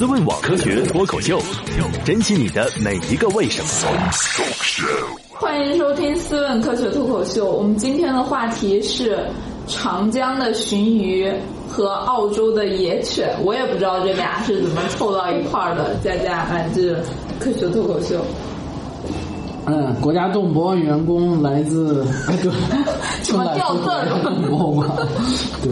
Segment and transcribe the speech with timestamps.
[0.00, 1.38] 思问网科学脱口秀，
[2.06, 3.68] 珍惜你的每一个为什么。
[5.28, 7.46] 欢迎收听《思问科学脱口秀》。
[7.50, 9.18] 我们今天的话题是
[9.66, 11.30] 长江的鲟鱼
[11.68, 13.28] 和澳洲的野犬。
[13.44, 15.94] 我也不知道这俩是怎么凑到一块儿的。
[15.96, 16.98] 佳佳来自
[17.38, 18.24] 科学脱口秀。
[19.66, 22.50] 嗯，国家动物博物员工来自哎 对，
[23.22, 24.88] 什么掉字儿动物博物馆，
[25.62, 25.70] 对。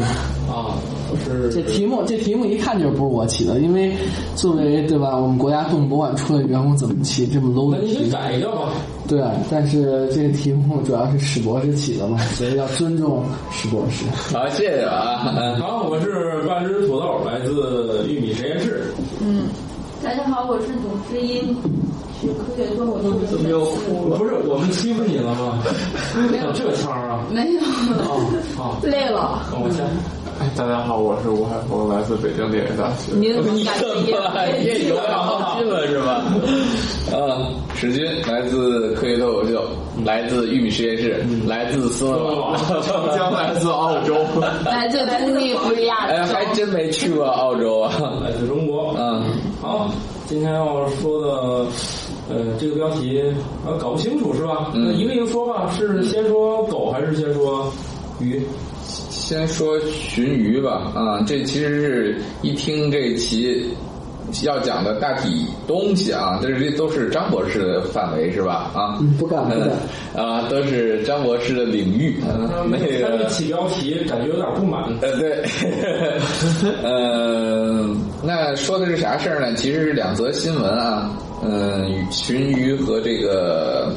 [1.52, 3.92] 这题目，这题目一看就不是我起的，因为
[4.34, 7.94] 作为对吧，我们国家动物博物馆出的员工怎么起这么 low 的题目？
[7.94, 8.72] 那你就改一个吧。
[9.06, 14.04] 对，但是这个题目主要是史博士起的嘛，所以要尊重史博士。
[14.36, 15.32] 好，谢谢啊。
[15.36, 18.84] 嗯好，我是半只土豆，来自玉米实验室。
[19.20, 19.44] 嗯，
[20.02, 21.56] 大家好，我是董知音，
[22.20, 24.16] 是科学脱口秀的怎么又哭了？
[24.18, 25.62] 不是我们欺负你了吗？
[26.30, 27.20] 没有这腔儿啊？
[27.30, 27.60] 没有，
[28.62, 29.42] 啊，累了。
[29.52, 29.84] 我先。
[30.56, 33.12] 大家好，我是吴海峰，来自北京电影大学。
[33.16, 33.86] 您怎么你感觉
[34.62, 36.22] 也有良心了是吧？
[37.12, 39.64] 啊， 史军来自科学脱口秀，
[40.04, 44.14] 来自玉米实验室，来自斯文网，长江 来自澳洲。
[44.64, 47.92] 来自突尼弗利亚哎，还真没去过澳洲啊。
[48.24, 48.94] 来自中国。
[48.96, 49.24] 嗯，
[49.60, 49.90] 好，
[50.26, 51.66] 今天要说的，
[52.28, 53.20] 呃，这个标题
[53.66, 54.70] 啊搞不清楚是吧？
[54.74, 57.72] 嗯那一个一个说吧，是先说狗还是先说
[58.20, 58.42] 鱼？
[59.10, 63.66] 先说鲟鱼吧，啊，这其实是一听这期
[64.42, 68.70] 要讲的大体东西啊，这这都是张博士的范围是吧？
[68.74, 69.68] 啊，嗯不敢不敢
[70.14, 74.84] 嗯 啊，都是张博士的领域，嗯那个起标题感觉有点不满。
[75.02, 75.44] 呃，对，
[76.82, 77.86] 呃，
[78.22, 79.54] 那说的是啥事儿呢？
[79.54, 81.10] 其实是两则新闻啊，
[81.50, 83.92] 嗯、鲟鱼和这个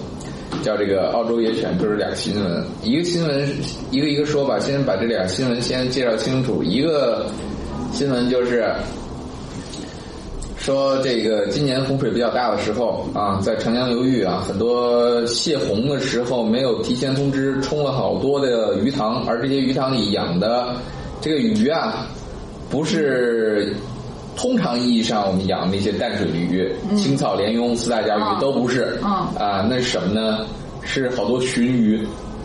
[0.64, 2.64] 叫这个澳洲野犬，就是俩新闻。
[2.82, 3.50] 一个新闻
[3.92, 6.64] 一个一个说吧，先把这俩新闻先介绍清楚。
[6.64, 7.26] 一个
[7.92, 8.66] 新闻就是。
[10.58, 20.76] 说这个今年洪水比较大的时候啊，在长江流域啊，很多泄洪的时候没有提前通知，冲了好多的鱼塘，而这些鱼塘里养的
[21.20, 22.06] 这个鱼啊，
[22.70, 23.74] 不是
[24.36, 28.40] 通常意义上我们养那些淡水鱼，青草鲢鳙、四大家鱼嗯。
[28.40, 29.12] 都不是，嗯。
[29.38, 30.46] 啊，那是什么呢？
[30.82, 32.00] 是好多鲟鱼。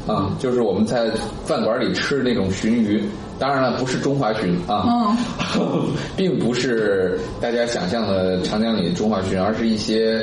[0.06, 1.10] 啊，就是我们在
[1.44, 3.02] 饭馆里吃的那种鲟鱼。
[3.38, 5.16] 当然了，不是中华鲟啊，
[6.16, 10.22] 并不是大家想象的长江里的中华鲟，而是一些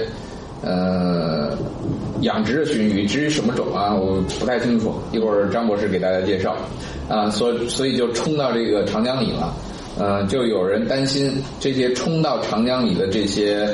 [0.61, 1.49] 呃
[2.21, 3.05] 养殖的鲟鱼。
[3.05, 6.55] 至于什么种啊，我不太清楚，一会儿张博士给大家介绍。
[7.09, 7.29] 啊。
[7.29, 9.53] 所所以就冲到这个长江里了，
[9.97, 13.69] 呃，就有人担心这些冲到长江里的这些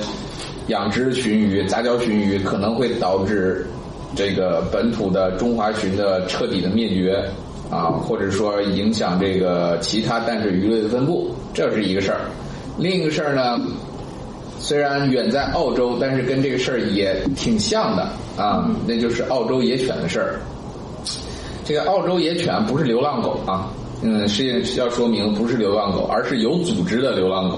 [0.67, 3.65] 养殖鲟鱼、杂交鲟鱼可能会导致
[4.15, 7.23] 这个本土的中华鲟的彻底的灭绝。
[7.71, 12.21] 啊，或者说影响这个其他淡水鱼类的分布，这是一个事儿。
[12.79, 13.61] 另一个事儿呢，
[14.57, 20.39] 虽然远在澳洲，但是跟这个事儿也挺像的啊，那就是澳洲野犬的事儿。
[21.63, 23.69] 这个澳洲野犬不是流浪狗啊，
[24.01, 27.57] 嗯，是要说明不是流浪狗，而是有组织的流浪狗。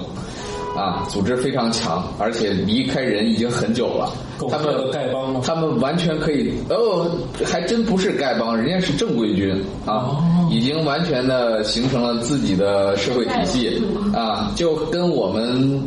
[0.74, 4.10] 啊，组织非常强，而且离开人已经很久了。
[4.50, 7.10] 他们狗是丐帮吗他们完全可以哦，
[7.44, 9.54] 还真不是丐帮，人家是正规军
[9.84, 10.16] 啊，
[10.50, 13.82] 已经完全的形成了自己的社会体系
[14.14, 15.78] 啊，就跟我们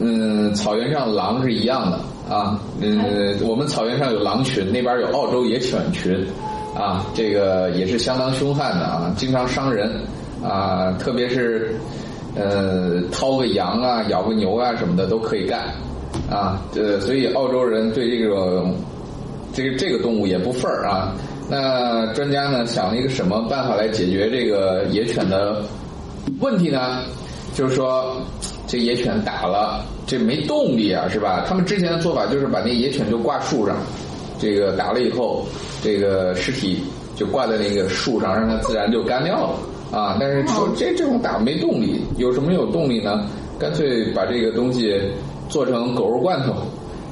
[0.00, 2.00] 嗯草原上狼是一样的
[2.34, 6.26] 啊，嗯，我们草原上有狼群，那边有澳洲野犬群
[6.74, 9.90] 啊，这个也是相当凶悍的啊，经常伤人
[10.42, 11.74] 啊，特别是。
[12.36, 15.72] 呃，掏个羊啊，咬个牛啊什么的都可以干，
[16.28, 18.74] 啊，呃，所以澳洲人对这种
[19.52, 21.14] 这个这个动物也不忿儿啊。
[21.48, 25.62] 那专家呢想了一个什么办法来解决这个野犬的
[26.40, 27.04] 问题呢？
[27.54, 28.16] 就是说，
[28.66, 31.44] 这野犬打了，这没动力啊，是吧？
[31.46, 33.76] 他们之前的做法就是把那野犬就挂树上，
[34.44, 35.46] 这个打了以后，
[35.82, 36.84] 这个尸体
[37.16, 39.98] 就挂在那个树上，让它自然就干掉了。
[39.98, 43.24] 啊，但是说这这种打没动力，有什么有动力呢？
[43.58, 45.00] 干脆把这个东西
[45.48, 46.52] 做成狗肉罐头，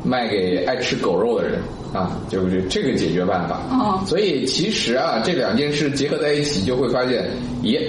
[0.05, 1.61] 卖给爱吃狗肉的人
[1.95, 3.61] 啊，就是这个解决办法。
[3.71, 7.31] 哦所以其实啊，这两件事结合在一起，就会发现，
[7.63, 7.81] 耶，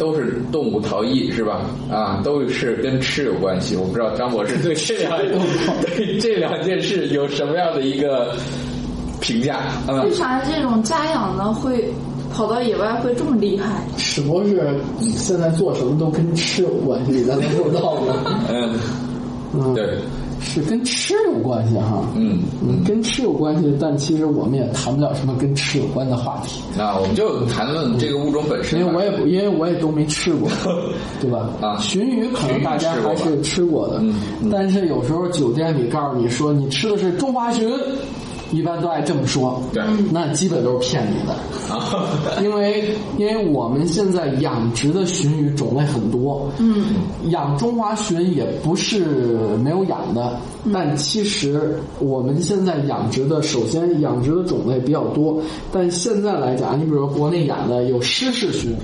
[0.00, 1.60] 都是动物逃逸是吧？
[1.90, 3.76] 啊，都是跟吃有关系。
[3.76, 5.18] 我不知道张博士对这两
[5.82, 8.34] 对这两件事有什么样的一个
[9.20, 10.02] 评价啊？
[10.02, 11.92] 为啥这种家养的会
[12.32, 13.82] 跑到野外会这么厉害？
[13.98, 18.14] 史博士现在做什么都跟吃有关系，咱能不知道吗？
[18.48, 18.78] 嗯，
[19.52, 19.98] 嗯，对，
[20.42, 22.02] 是跟吃有关系哈。
[22.16, 28.80] 嗯嗯，跟吃有关系，但其实我们也谈不了什么跟吃有关的话题，啊我们就谈论这个物种本身。
[28.80, 30.48] 因为我也因为我也都没吃过，
[31.20, 31.48] 对吧？
[31.60, 34.02] 啊鲟鱼可能大家还是吃过的，
[34.50, 37.70] 但是有时候酒店里告诉你说你吃的是中华鲟。
[38.52, 39.82] 一般都爱这么说，对。
[40.12, 41.32] 那基本都是骗你的，
[41.72, 42.08] 啊，
[42.42, 46.84] 因为因为我们现在养殖的鲟鱼种类很多，嗯，
[47.30, 49.04] 养中华鲟也不是
[49.62, 50.38] 没有养的，
[50.72, 55.40] 但其实我们现在养殖的，首先养殖的种类比较多，
[55.72, 58.74] 但现在来讲，你比如说国内养的有湿式鲟，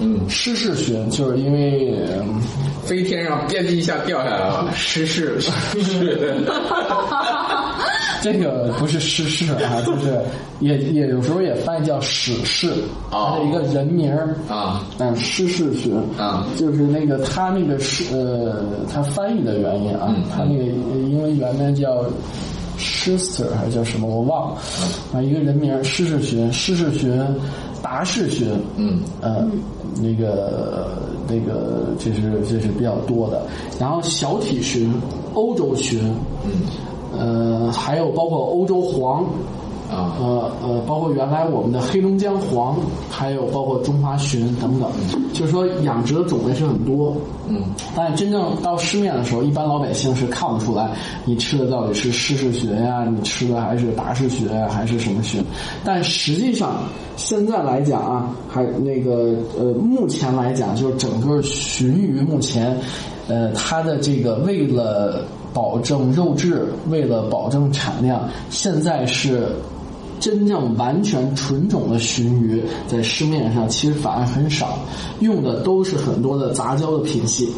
[0.00, 1.96] 嗯，湿式鲟就是因为。
[2.18, 2.40] 嗯
[2.84, 5.50] 飞天上吧唧一下掉下来了，失事是。
[8.24, 10.18] 这个不是诗事啊， 就是
[10.60, 12.72] 也也有时候也翻译叫史事，
[13.10, 22.02] 它是一个人名儿啊，嗯，诗事学啊，就是那个他那个是呃，他翻译的原因啊，他那个英文原名叫
[22.78, 24.56] Schuster 还是叫什么我忘了。
[25.12, 27.22] 啊，一个人名施世学，施世学，
[27.82, 28.46] 达世学，
[28.78, 29.46] 嗯，呃，
[30.00, 30.96] 那个
[31.28, 33.42] 那个这是这是比较多的，
[33.78, 34.88] 然后小体鲟、
[35.34, 35.98] 欧洲鲟，
[36.46, 36.52] 嗯。
[37.18, 39.24] 呃，还有包括欧洲黄，
[39.90, 42.76] 啊，呃呃，包括原来我们的黑龙江黄，
[43.10, 44.90] 还有包括中华鲟等等，
[45.32, 47.14] 就是说养殖的种类是很多，
[47.48, 47.62] 嗯，
[47.94, 50.90] 但真正到市面的时候，一般老百姓是看不出来
[51.24, 55.42] 你吃的到底是湿式鲟呀，你吃的还是达氏鲟呀，还是什么鲟？
[55.84, 56.78] 但实际上
[57.16, 62.76] 现在来讲啊，还那个呃，目前来讲，就是整个鲟鱼目前，
[63.28, 69.48] 呃，它的这个为了保证肉质，为了保证产量，现在是
[70.18, 74.76] 真正完全纯种的鲟鱼在市面上其实反而很少，
[75.20, 77.48] 用的都是很多的杂交的品系。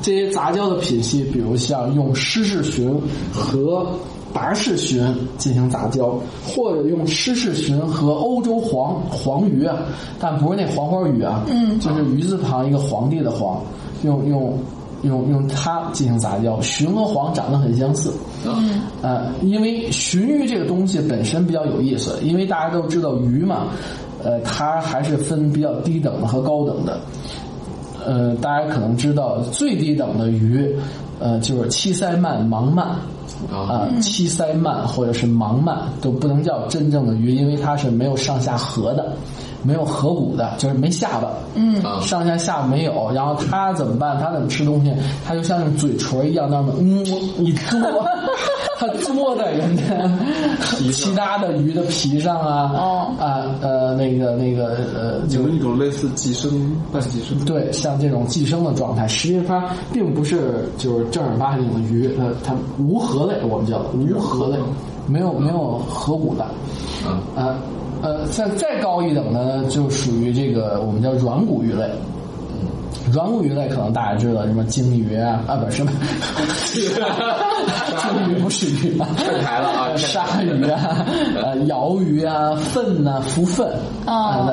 [0.00, 2.98] 这些杂交的品系，比如像用湿式鲟
[3.32, 3.86] 和
[4.32, 9.76] 达氏鲟进行杂交，或者用湿式鲟和欧洲黄黄鱼啊，
[10.18, 13.62] 但不是那黄花鱼啊，嗯，就是鱼字旁一个皇帝的皇，
[14.02, 14.58] 用用。
[15.04, 18.12] 用用它进行杂交，鲟和黄长得很相似。
[18.44, 23.68] 嗯，呃，因为鲟鱼这个东西本身比较有意思，因为大家都知道鱼嘛，
[24.22, 26.98] 呃，它还是分比较低等的和高等的。
[28.04, 30.76] 呃，大家可能知道最低等的鱼，
[31.20, 32.86] 呃，就是七鳃鳗、盲鳗。
[33.52, 39.14] 啊，七鳃鳗或者是盲鳗都不能叫真正的鱼，因为它是没有上下颌的，
[39.64, 41.28] 没有颌骨的，就是没下巴。
[41.54, 43.10] 嗯，上下下没有。
[43.12, 44.18] 然后他怎么办？
[44.20, 44.92] 他怎么吃东西？
[45.26, 47.04] 他就像那嘴唇一样，那么嗯
[47.38, 47.80] 一嘬，
[48.78, 49.82] 它嘬在人家
[50.92, 52.70] 其他的鱼的皮上啊。
[52.74, 56.50] 哦啊呃那个那个呃，有一种类似寄生
[56.92, 57.38] 半寄生。
[57.44, 64.58] 对，像这种寄生的状态，实际上它并不是就是正儿八经的鱼，它它无颌类，我们叫无颌类，
[65.06, 66.44] 没有没有颌骨的。
[67.06, 67.56] 嗯呃
[68.04, 71.88] 呃，再再高一等的呢，就属于这个我们叫软骨鱼类。
[73.12, 75.92] 软骨鱼类可能大家知道，什么鲸鱼啊啊不是什么，
[78.00, 81.04] 鲸鱼不是鱼啊，站台了啊鲨鱼啊，
[81.36, 83.68] 呃鳐鱼啊，粪呐、浮粪
[84.06, 84.48] 啊，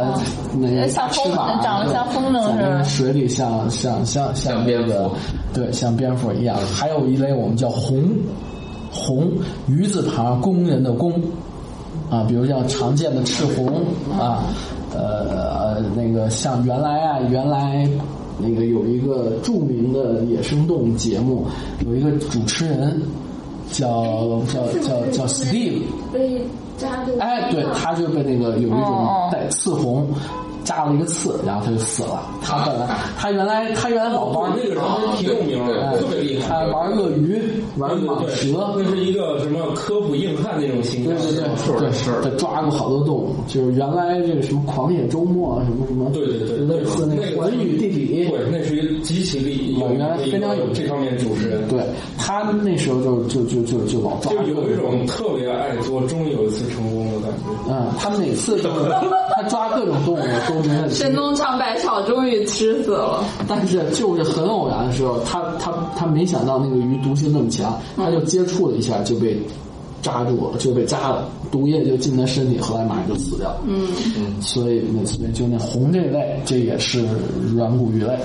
[0.54, 1.32] 那那像风
[1.62, 5.16] 长得像风筝似的水里像像像像像蝙那个蝠
[5.54, 6.58] 对，像蝙蝠一样。
[6.74, 8.04] 还有一类我们叫红
[8.92, 9.32] 红
[9.68, 11.14] 鱼字旁工人的工
[12.10, 13.68] 啊，比如像常见的赤红
[14.20, 14.44] 啊，
[14.94, 17.90] 呃呃那个像原来啊原来。
[18.44, 21.46] 那个有一个著名的野生动物节目，
[21.86, 23.00] 有一个主持人
[23.72, 23.86] 叫
[24.52, 26.42] 叫叫叫 Steve，被
[26.76, 27.14] 扎的。
[27.20, 30.08] 哎，对，他就被那个有一种带刺红，
[30.64, 32.24] 扎了一个刺，然后他就死了。
[32.42, 36.48] 他本来他原来他原来老玩那个人还挺有名的，哎特别厉害。
[36.50, 41.14] 他玩鳄鱼，玩蟒蛇对，，那是一个什么科普硬汉那种形象。
[41.16, 51.68] 对对对对是，他抓过好多动物，就是原来这个什么狂野周末啊什么什么，对对对，类似那那个个环宇地理，对，那是一个极其厉害原来非常有这方面主持人。
[51.68, 51.82] 对
[52.18, 57.72] 他那时候就就就就就老抓就有一种特别爱做，终于有一次成功的感觉。
[57.72, 58.70] 嗯，他每次都
[59.36, 63.24] 他抓各种动物都没问题，神农尝百草，终于吃死了。
[63.48, 67.61] 但是就是很偶然的时候，他他他没想到那个鱼毒性那么强，
[67.96, 69.38] 他就接触了一下就被
[70.02, 73.60] 扎住了，就被扎了，毒液就进他身体，后来马上就死掉了。
[73.68, 73.88] 嗯
[74.18, 77.06] 嗯，所以那所以就那红这类，这也是
[77.54, 78.18] 软骨鱼类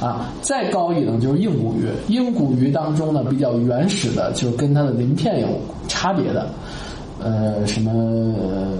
[0.00, 0.32] 啊。
[0.42, 5.46] 再高一等就是硬骨鱼，硬骨鱼当中呢比较原始的，就是跟它的鳞片有
[5.86, 6.50] 差别的。
[7.22, 8.72] 呃，什么呃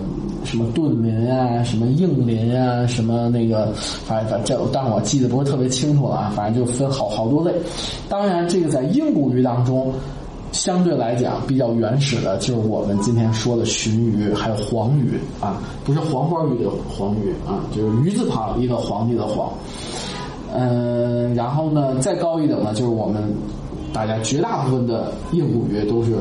[0.44, 3.72] 什么盾鳞啊，什么硬鳞啊，什么那个，
[4.06, 7.54] 反正反正这，但我记得不是特别清楚了啊，反正就分好好多类。
[8.08, 9.92] 当然，这个在硬骨鱼当中，
[10.52, 19.52] 相对来讲比较原始的，就是我们今天说的鲟鱼，还有黄鱼啊，不是黄花鱼的黄鱼啊，就是鱼字旁一个皇帝的皇。
[20.52, 23.22] 嗯，然后呢，再高一等呢，就是我们
[23.92, 26.16] 大家绝大部分的硬骨鱼都是，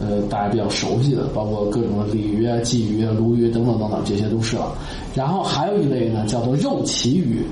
[0.00, 4.72] 呃，大家比较熟悉的，包括各种的鲤鱼啊、鲫鱼啊、鲈鱼等等等等，这些都是了。
[5.14, 7.44] 然后还有一类呢，叫做肉鳍鱼。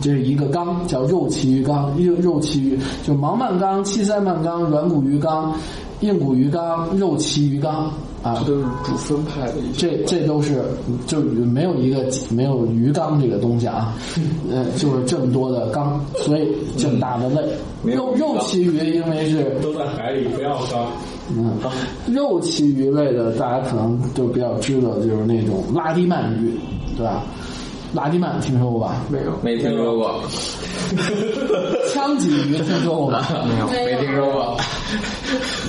[0.00, 5.52] 这是一个缸，叫肉鳍鱼缸，肉肉鳍鱼就盲鳗缸、七鳃鳗缸、软骨鱼缸、
[6.00, 7.92] 硬骨鱼缸、肉鳍鱼缸
[8.22, 9.98] 啊这，都是主分派的一些。
[10.04, 10.62] 这这都是
[11.06, 13.94] 就没有一个没有鱼缸这个东西啊，
[14.50, 17.42] 呃，就是这么多的缸，所以这么大的类。
[17.84, 20.86] 肉肉鳍鱼因为是都在海里，不要缸。
[21.34, 21.56] 嗯，
[22.06, 26.52] 肉鳍鱼类的大家可能都比较知道，就是那种拉蒂曼鱼，
[26.96, 27.24] 对吧？
[27.94, 28.96] 拉蒂曼听说过吧？
[29.10, 30.14] 没有，没听说过，
[31.92, 33.28] 枪鲫鱼听说过吧？
[33.46, 34.56] 没有，没听说过。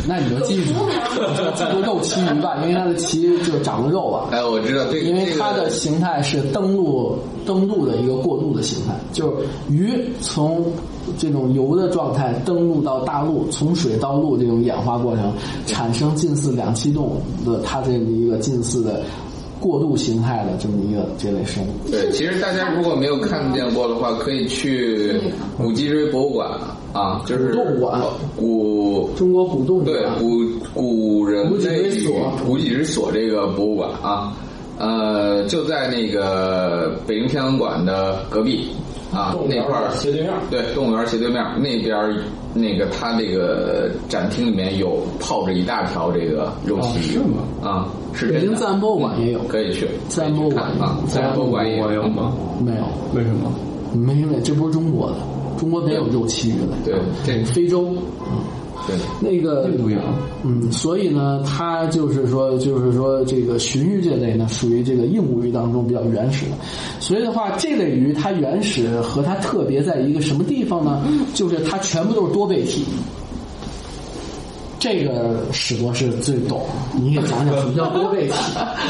[0.08, 0.74] 那你就记住，
[1.38, 4.30] 就记住肉鳍鱼吧，因为它的鳍就长了肉了。
[4.32, 10.66] 哎，我知道，对，因为这个它的形态是登陆登陆的一个过渡的形态，就是鱼从
[11.18, 15.32] 这种游的状态登陆到大陆，从水到陆这种演化过程，
[15.66, 19.02] 产生近似两栖动物的它这么一个近似的
[19.64, 21.90] 过渡形态的这么一个这类生物。
[21.90, 25.22] 对，其实大家如果没有看见过的话，可以去
[25.58, 26.50] 古脊椎博物馆
[26.92, 28.02] 啊，就是古动物馆。
[28.36, 32.34] 古中国古动物对古古人古脊类椎所。
[32.46, 34.36] 古脊椎所这个博物馆啊，
[34.78, 38.68] 呃，就在那个北京天文馆的隔壁
[39.14, 42.16] 啊动物园那块儿斜对面对，动物园斜对面那边儿
[42.54, 52.34] 那个他这个展厅里面有泡着一大条这个肉鳍鱼是吗啊，是北京自然博物馆也有，可以去自然博物馆啊，自然博物馆也我有吗？
[52.64, 53.52] 没有，为什么？
[53.94, 55.18] 没有，这不是中国的，
[55.60, 57.96] 中国没有肉鳍鱼的，对这非洲。
[58.88, 58.96] 对。
[59.22, 60.00] 那个印度洋
[60.44, 66.52] 嗯，所以呢，它就是说，就是说，这个鲟鱼这类呢，属于这个硬骨鱼当中比较原始的。
[67.00, 71.04] 所以的话，这类鱼它原始和它特别在一个什么地方呢？
[71.34, 72.84] 就是它全部都是多倍体。
[74.84, 78.34] 这个史博士最懂，你给讲讲什么叫多倍体？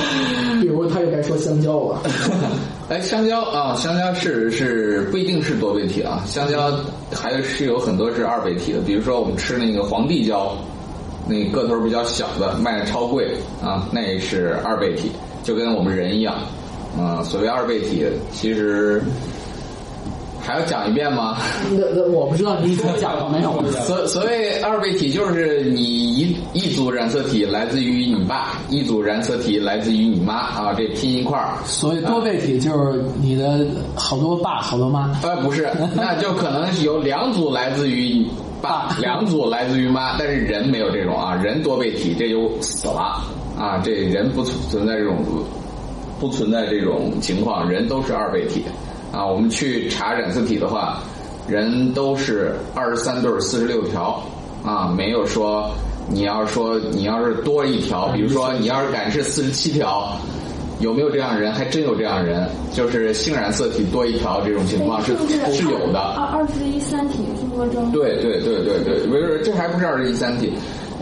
[0.59, 2.01] 比如，他又该说香蕉了。
[2.89, 6.73] 哎，香蕉啊，香蕉是是不一定是多倍体啊，香蕉
[7.13, 10.57] 还是有很多是二倍体的，比如说我们吃那个皇帝蕉，
[11.27, 13.31] 那个头比较小的卖的超贵
[13.61, 15.11] 啊，那是二倍体，
[15.43, 16.39] 就跟我们人一样
[16.97, 17.21] 啊。
[17.21, 18.99] 所谓二倍体，其实
[20.45, 21.37] 还要讲一遍吗？
[21.71, 23.63] 那那我不知道你讲了没有？
[23.85, 31.57] 所所谓二倍体，就是你一一组染色体来自于你爸，一组染色体来自于你妈啊，这拼一块儿。
[31.65, 35.17] 所以多倍体就是你的好多爸好多妈。
[35.23, 38.25] 呃，不是， 那就可能是有两组来自于
[38.61, 43.23] 爸，两组来自于妈，但是人没有这种啊，人多倍体，这就死了
[43.57, 45.17] 啊，这人不存存在这种
[46.19, 48.63] 不存在这种情况，人都是二倍体
[49.13, 49.25] 啊。
[49.25, 51.01] 我们去查染色体的话，
[51.47, 54.21] 人都是二十三对四十六条
[54.65, 55.71] 啊，没有说
[56.09, 60.11] 你要说你要是多一条，比如说你要是敢是四十七条。
[60.79, 61.53] 有没有这样的人？
[61.53, 65.99] 还真有这样的人，就是性染色体多一条这种情况是是是有的。
[65.99, 67.89] 二二十一三体综合征？
[67.91, 70.51] 对对对对对，不是，这还不是二十一三体。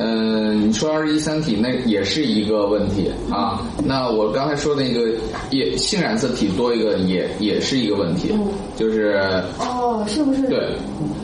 [0.04, 3.62] 嗯、你说二十一三体那也是一个问题啊。
[3.86, 5.12] 那我刚才说那个
[5.52, 8.34] 也性染色体多一个也也是一个问题，
[8.76, 9.22] 就是
[9.60, 10.42] 哦，是不是？
[10.48, 10.76] 对，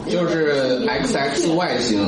[0.08, 2.00] 就是 XXY 型，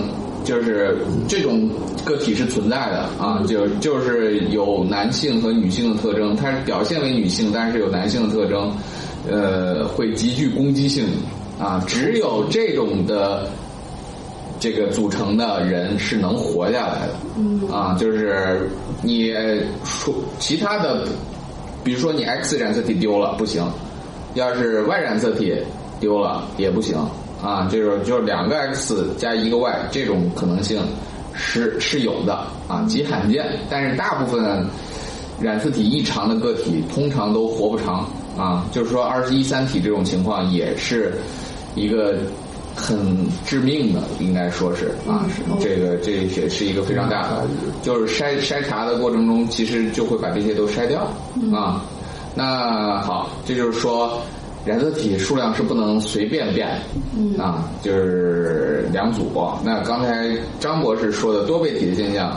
[0.44, 0.98] 就是
[1.28, 1.68] 这种
[2.06, 8.72] 个体是存在的啊，就就是有男性和女性的特征，它表现为女性，但是有男性的特征，
[9.30, 11.06] 呃，会极具攻击性
[11.60, 13.48] 啊，只有这种的。
[14.60, 17.62] 这个组成的人是能活下来的，嗯。
[17.72, 18.70] 啊，就是
[19.02, 19.34] 你
[19.86, 21.08] 说其他的，
[21.84, 23.66] 比如说你 X 染色体丢了不行，
[24.34, 25.56] 要是 Y 染色体
[26.00, 26.98] 丢了也不行。
[27.42, 30.82] 啊，就是就是两个 X 加一个 Y 这种可能性
[31.34, 32.34] 是是有的
[32.68, 34.66] 啊，极罕见，但是大部分
[35.40, 38.06] 染色体异常的个体通常都活不长
[38.38, 41.14] 啊，就是说二十一三体这种情况也是
[41.76, 42.16] 一个。
[42.76, 42.98] 很
[43.46, 47.48] 致命的，应该说是啊，是这个这也是一个非常大的，
[47.84, 51.02] 就是筛筛查的过程中，其实就会把这些都筛掉
[51.54, 51.84] 啊。
[52.36, 54.22] 那好，这就是说
[54.66, 56.68] 染色体数量是不能随便变
[57.38, 59.32] 啊，就是两组。
[59.64, 62.36] 那刚才张博士说的多倍体的现象。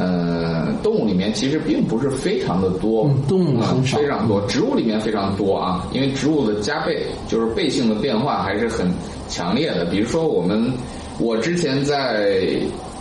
[0.00, 8.88] 呃，动物里面其实并不是非常的多，嗯动物啊很少非常多，植物里面非常多啊，因为植物的加倍就是倍性的变化还是很
[9.28, 9.84] 强烈的。
[9.86, 10.72] 比如说我们
[11.18, 12.36] 我之前在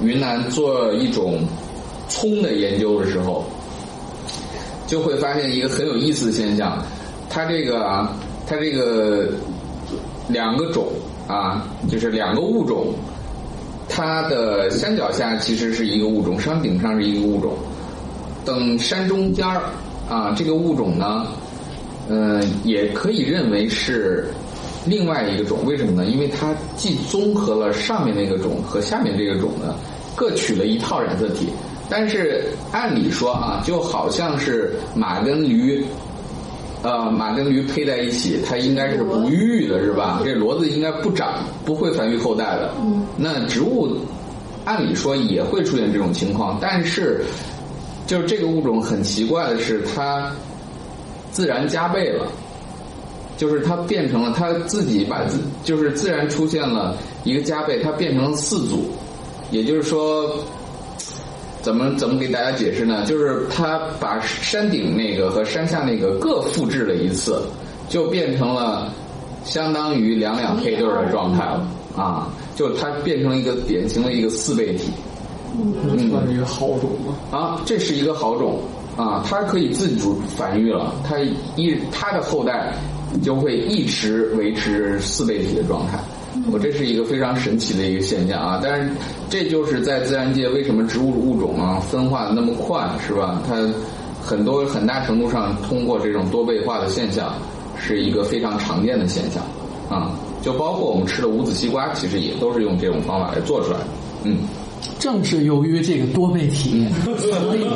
[0.02, 1.40] 云南做一种
[2.08, 3.46] 葱的研究的时候，
[4.88, 6.82] 就会发现一个很有意思的现象，
[7.30, 8.16] 它这个啊，
[8.48, 9.28] 它这个
[10.28, 10.88] 两个种
[11.28, 12.94] 啊，就是两个物种，
[13.90, 17.54] 它的山脚下其实是一个物种，山顶上是一个物种，
[18.46, 19.62] 等山中间儿
[20.10, 21.28] 啊，这个物种呢，
[22.08, 24.30] 嗯、也可以认为是
[24.88, 26.06] 另外一个种，为什么呢？
[26.06, 29.76] 因为它既综合了上面那个种和下面这个种呢，
[30.16, 31.50] 各取了一套染色体。
[31.90, 35.84] 但是按理说啊，就好像是马跟驴，
[36.84, 40.22] 呃，马跟驴配在一起，它应该是不育的，是吧？
[40.24, 42.72] 这骡子应该不长，不会繁育后代的。
[43.16, 43.98] 那植物
[44.66, 47.24] 按理说也会出现这种情况，但是
[48.06, 50.30] 就是这个物种很奇怪的是，它
[51.32, 52.28] 自然加倍了。
[53.38, 58.90] 就是它变成了它自己把自就是自然出现了一个加倍，它变成了四组，
[59.52, 60.30] 也就是说，
[61.62, 63.06] 怎么怎么给大家解释呢？
[63.06, 67.42] 就是它把山顶那个和山下那个各复制了一次，
[67.88, 68.92] 就变成了
[69.46, 71.66] 相当于两两配对儿的状态了
[71.96, 72.28] 啊！
[72.56, 74.90] 就它变成了一个典型的一个四倍体。
[75.60, 75.74] 嗯
[76.12, 77.38] 算是一个好种吗？
[77.38, 78.60] 啊，这是一个好种
[78.96, 81.18] 啊，它可以自主繁育了，它
[81.56, 82.74] 一它的后代
[83.24, 86.00] 就会一直维持四倍体的状态。
[86.52, 88.60] 我这是一个非常神奇的一个现象啊！
[88.64, 88.90] 但是
[89.30, 93.42] 这就是在自然界为什么植物物种啊分化的那么快，是吧？
[93.48, 93.56] 它
[94.22, 97.34] 很多很大程度上通过这种多倍化的现象，
[97.78, 99.44] 是一个非常常见的现象
[99.90, 100.12] 啊。
[100.42, 103.88] 就包括我们吃的无籽西瓜，其实也都是用这种方法来做出来的。
[104.24, 104.38] 嗯。
[105.00, 107.66] 正是由于这个多倍体，所以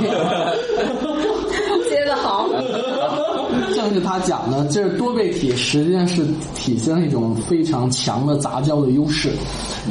[1.89, 2.47] 接得好，
[3.83, 9.31] 正是他讲的，这多倍体实际上是体现了一种非常强的杂交的优势，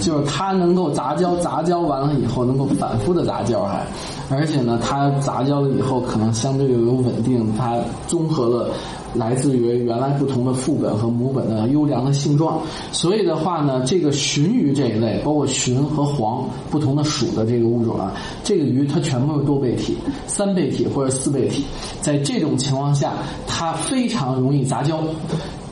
[0.00, 3.86] 就是它能够杂交，杂交完了以后能够反复的杂交还，
[4.30, 8.70] 而且呢，它杂交了以后可能相对又有稳定，它综合了。
[9.14, 12.60] 来自于原来不同的父本和母本的优良的性状，
[12.92, 18.12] 所以的话呢，这个鲟鱼这一类，包括鲟和黄不同的属的这个物种啊，
[18.44, 19.96] 这个鱼它全部是多倍体、
[20.26, 21.64] 三倍体或者四倍体，
[22.00, 23.12] 在这种情况下，
[23.46, 25.00] 它非常容易杂交。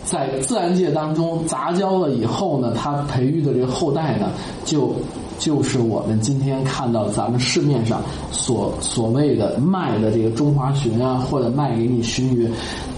[0.04, 4.30] 在自然界当中，杂交了以后呢，它培育的这个后代呢，
[4.64, 4.94] 就
[5.38, 12.48] 就是我们今天看到咱们市面上所所谓的卖的这个中华鲟啊，或者卖给你鲟鱼，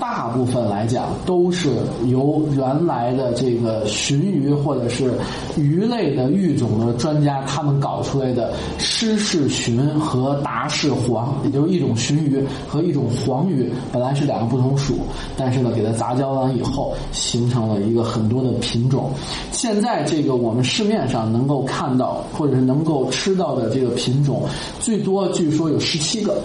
[0.00, 1.68] 大部分来讲都是
[2.06, 5.12] 由原来的这个鲟鱼或者是
[5.56, 14.94] 鱼类的育种的专家他们搞出来的湿氏鲟和达氏黄，也就是一种鲟鱼和一种黄鱼，本来是两个不同属，
[15.36, 16.94] 但是呢，给它杂交完以后。
[17.12, 19.10] 形成了一个很多的品种，
[19.52, 24.44] 现在这个我们市面上能够看到或者是能够吃到的这个品种，
[24.80, 26.38] 最多据说有十七个。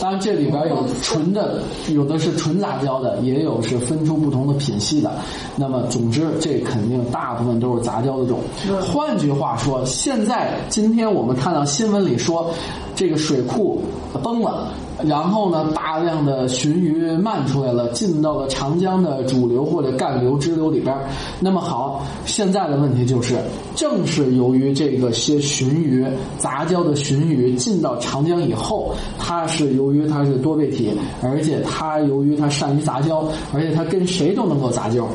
[0.00, 5.12] 当然，这里边有纯的，有的是纯杂交的，也有是分出不同的品系的。
[5.56, 8.40] 那么，总之，这肯定大部分都是杂交的种。
[8.80, 12.50] 换句话说，现在今天我们看到新闻里说，
[12.96, 13.82] 这个水库
[14.22, 14.72] 崩了。
[15.02, 20.96] 然后呢，大量的鲟鱼漫出来了，进到了长江的主流或者干流、支流里边。
[21.40, 23.36] 那么好，现在的问题就是，
[23.74, 26.06] 正是由于这个些鲟鱼
[26.38, 35.08] 杂交的鲟鱼进到长江以后，它是由于它是多倍体，而且它由于它善于杂交，而且它跟谁都能够杂交。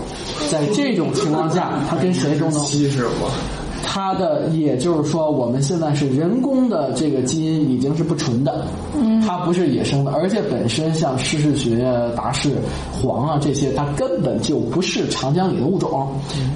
[0.49, 2.59] 在这种情况下，它跟谁都能。
[2.69, 3.29] 稀释吗？
[3.91, 8.63] 它的也就是说，我们现在是人工的这个基因已经是不纯的，
[9.25, 12.55] 它不是野生的，而且本身像湿氏鲟啊、达氏
[12.93, 16.07] 黄啊这些，它根本就不是长江里的物种。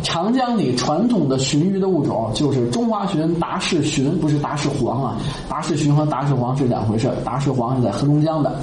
[0.04, 5.18] 长江里传统的鲟鱼的物种就是中华鲟、达氏鲟，不是达氏黄啊。
[5.50, 8.54] 达氏鲟和达氏黄是两回事，达氏黄是在黑龙江的，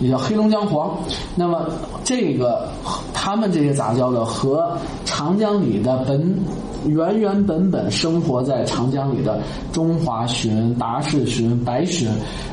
[0.00, 0.98] 也叫黑龙江黄。
[1.34, 1.66] 那么
[2.02, 2.66] 这个
[3.12, 4.74] 他们这些杂交的和
[5.04, 6.34] 长江里的本。
[6.86, 9.40] 原原本本生活在长江里的
[9.72, 12.06] 中华鲟、达氏鲟、白鲟，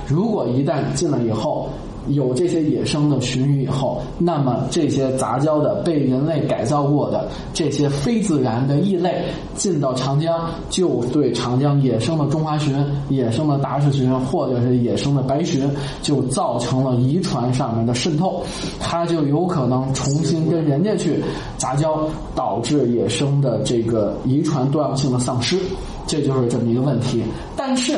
[0.07, 1.69] 如果一旦进了以后，
[2.07, 9.23] 有这些野生的鲟鱼以后，那么这些杂交的、被人类改造过的这些非自然的异类
[9.55, 15.69] 进到长江，就对长江野生的中华鲟、野生的达氏鲟或者是野生的白鲟，
[16.01, 18.43] 就造成了遗传上面的渗透，
[18.79, 21.23] 它就有可能重新跟人家去
[21.57, 25.57] 杂交，导致野生的这个遗传多样性的丧失，
[26.05, 27.23] 这就是这么一个问题。
[27.55, 27.97] 但是。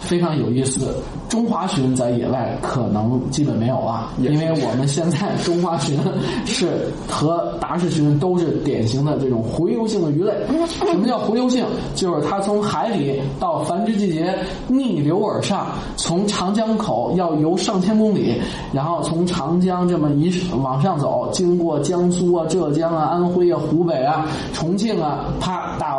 [0.00, 0.94] 非常有意思，
[1.30, 5.96] 中华鲟在野外可能基本没有了，因为我们现在中华鲟
[6.44, 10.34] 是和达氏鲟都是典型的这种洄游性的鱼类。
[10.66, 11.64] 什么叫洄游性？
[11.94, 18.34] 就是它从海里到繁殖季节逆流而上，从长江口要游上千公里，
[18.72, 25.96] 然后从长江这么一往上走，经过江苏啊、浙江啊、安徽啊、湖北啊、重庆啊，啪大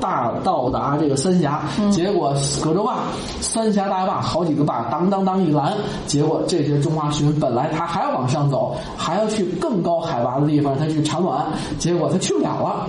[0.00, 2.98] 大到达这个三峡，结果葛洲坝、
[3.40, 5.72] 三峡大坝好几个坝，当当当一拦，
[6.06, 11.46] 结果这些中华鲟本来它还要往上走，还要去更高海拔的地方，它去产卵，
[11.78, 12.86] 结果它去不了了，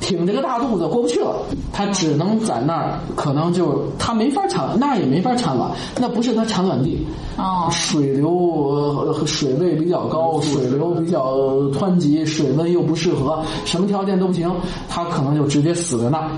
[0.00, 1.34] 挺着个大肚子过不去了，
[1.72, 7.06] 它只能在那儿，可能就它没法产，那也没法产卵，那不是它产卵地，
[7.38, 11.34] 哦水流呃水位比较高，水流比较
[11.72, 14.52] 湍急，水温又不适合，什么条件都不行，
[14.90, 16.28] 它可能就直接死在那儿。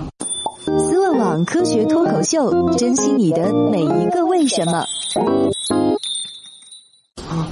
[1.43, 4.85] 科学脱口秀，珍惜你的每一个为什么。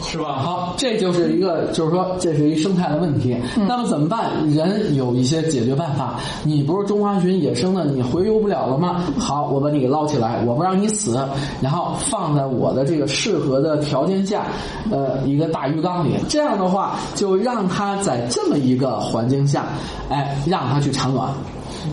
[0.03, 0.35] 是吧？
[0.35, 3.35] 好，这就是一个，就是说，这是一生态的问题。
[3.66, 4.31] 那么怎么办？
[4.51, 6.21] 人有一些解决办法。
[6.45, 9.03] 你不是中华鲟野生的，你回游不了了吗？
[9.18, 11.18] 好，我把你给捞起来，我不让你死，
[11.62, 14.47] 然后放在我的这个适合的条件下，
[14.90, 16.14] 呃，一个大鱼缸里。
[16.29, 19.64] 这样的话，就让它在这么一个环境下，
[20.11, 21.33] 哎，让它去产卵。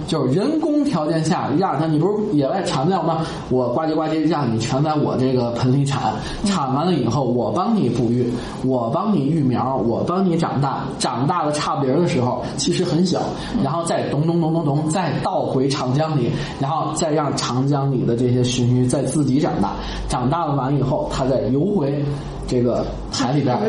[0.08, 3.26] 就是人工条件下让它，你不是野外产不了吗？
[3.50, 6.14] 我呱唧呱唧让你全在我这个盆里产，
[6.46, 8.32] 产完了以后我帮你哺育，
[8.66, 13.22] 我帮你育苗，我帮你长大，长大了差不离儿的时候其实很小，
[13.64, 19.74] 然后再咚咚咚咚咚再倒回长江里，然后再让长江里的这些鲟鱼再自己长大，
[20.08, 22.04] 长大了完以后它再游回
[22.48, 23.62] 这个海里边儿。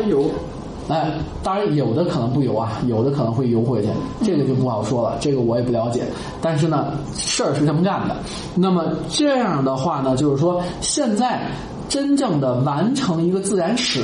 [0.87, 1.11] 哎，
[1.43, 3.89] 当然有的可能不游啊，有的可能会游回去，
[4.23, 6.03] 这个就不好说了，这个我也不了解。
[6.41, 8.15] 但是呢，事儿是这么干的。
[8.55, 11.41] 那么这样的话呢，就是说现在。
[11.89, 14.01] 真正的完成一个自然史，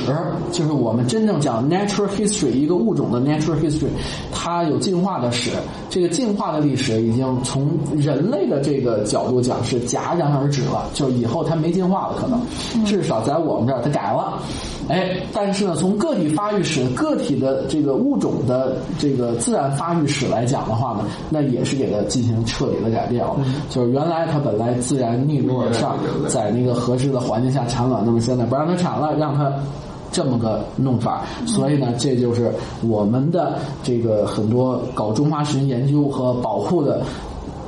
[0.52, 3.88] 就是我们真正讲 natural history 一个物种的 natural history，
[4.30, 5.52] 它有进化的史。
[5.88, 12.38] 这个进化的历史已经从人类的这个角度讲是戛然而止了，就是以后它没进化了，可能
[12.84, 14.38] 至少在我们这儿它改了。
[14.88, 23.36] 哎，但是呢，从个体发育史、个体的这个物种的这个自然发育史来讲的话呢，那也是给它进行彻底的改变了。
[23.68, 25.96] 就是原来它本来自然逆流而上，
[26.28, 29.52] 在那个合适的环境下产卵，那么现在不让它产了，让它。
[30.10, 32.50] 这么个弄法，所以呢，这就是
[32.82, 37.02] 我们的这个很多搞中华鲟研究和保护的。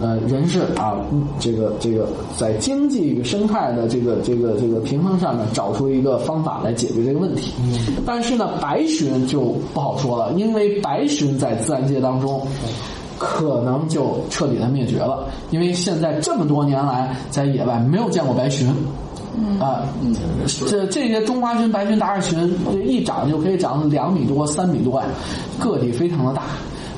[0.01, 0.97] 呃，人士啊，
[1.39, 7.53] 这个这个在经济与生态的这个这个这个平衡上面，找出一个方法来解决这个问题。
[8.07, 12.47] 但是呢，白鲟就不好说了，因为白鲟在自然界当中。
[13.23, 18.65] 可能就彻底的灭绝了，因为现在这么多年来在野外没有见过白鲟，
[19.63, 19.85] 啊，
[20.67, 25.07] 这这些中华鲟、白鲟、达尔鲟，这一长就可以长两米多、三米多呀，
[25.59, 26.45] 个体非常的大。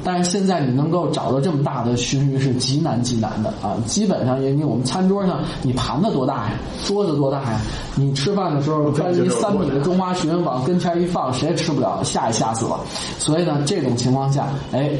[0.04, 3.76] 但是现在你能够找到这么大的鲟鱼是极难极难的啊！
[3.86, 6.58] 基本上，也你我们餐桌上，你盘子多大呀？
[6.84, 7.60] 桌子多大呀？
[7.94, 12.80] 你吃饭的时候，端一三米的中华鲟往跟前一放，谁也吃不了，吓也吓死了。
[13.18, 14.90] 所以呢，这种情况下，哎。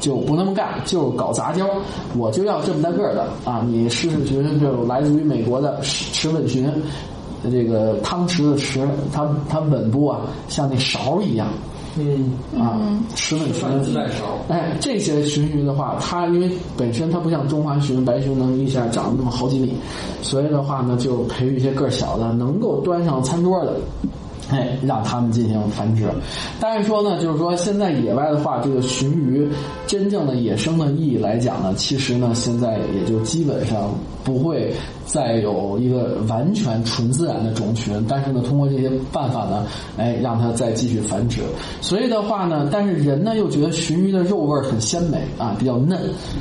[0.00, 1.66] 就不那么干，就搞杂交，
[2.16, 3.64] 我就要这么大个儿的啊！
[3.66, 6.70] 你狮氏鲟就来自于美国的齿吻鲟，
[7.50, 11.48] 这个汤匙的匙，它它吻部啊，像那勺一样。
[11.96, 12.78] 嗯啊，
[13.14, 14.38] 齿吻鲟自带勺。
[14.48, 19.74] 哎，这些鲟鱼的话，它因为本身它不像中华鲟、白鲟能一下长那么好几米，
[20.22, 23.76] 所以的话呢，就培育一些个儿小的，能够端上餐桌的。
[24.50, 26.04] 哎，让它们进行繁殖，
[26.58, 29.46] 但是说呢，就是说现在野外的话，这个鲟鱼
[29.86, 33.92] 真正的野生的意义来讲呢，其实呢，现在也就基本上
[34.24, 34.72] 不会
[35.06, 41.40] 再有一个完全纯自然的种群，但是呢，通过这些办法呢，哎，让它再继续繁殖。
[41.80, 45.98] 所以的话呢，但是人呢又觉得鲟鱼的肉味儿很鲜美啊，比较嫩，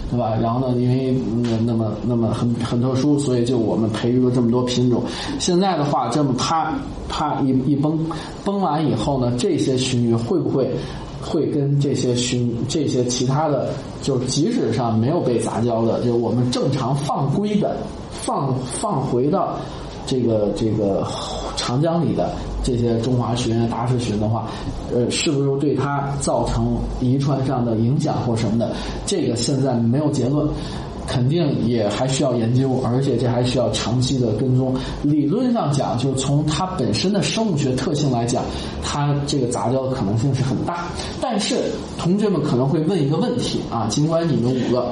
[0.10, 0.38] 对吧？
[0.42, 5.04] 然后呢，因为嗯那么那么很很特殊，所以就我们培育了这么多品种。
[5.40, 6.74] 现在的话，这么啪
[7.08, 7.98] 啪一一崩。
[8.44, 10.72] 崩完以后呢，这些鲟鱼会不会
[11.22, 13.70] 会跟这些鲟、这些其他的，
[14.02, 17.78] 就即使上没有被杂交的，就我们正常放归的、
[18.12, 19.58] 放放回到
[20.06, 21.06] 这个这个
[21.56, 22.32] 长江里的
[22.64, 24.48] 这些中华鲟、达氏鲟的话，
[24.94, 28.72] 呃，是不是对它造成遗传上的影响或什么的？
[29.06, 30.48] 这个现在没有结论。
[31.08, 34.76] 肯定也还需要研究，而且这还需要长期的跟踪。
[35.02, 38.44] 理论上讲，就从它本身的生物学特性来讲，
[38.84, 40.88] 它这个杂交的可能性是很大。
[41.22, 41.56] 但是
[41.98, 44.92] 同学们可能会问一个问题啊，尽管你们五个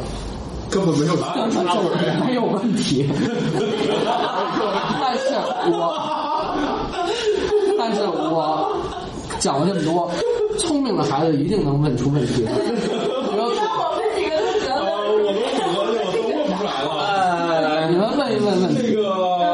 [0.69, 1.49] 根本没有答案。
[1.49, 3.05] 根 本没有问题。
[5.01, 5.35] 但是
[5.69, 5.93] 我，
[7.77, 8.71] 但是我
[9.39, 10.09] 讲了这么多，
[10.57, 12.51] 聪明的孩子一定能问出问题来。
[12.53, 12.59] 比
[13.35, 13.49] 如我
[13.95, 14.75] 们几个都觉得
[15.23, 15.99] 我们几个我都问
[16.47, 16.87] 不出来了。
[17.75, 18.81] 哎你们问一问问题。
[18.81, 19.01] 这个
[19.39, 19.53] 那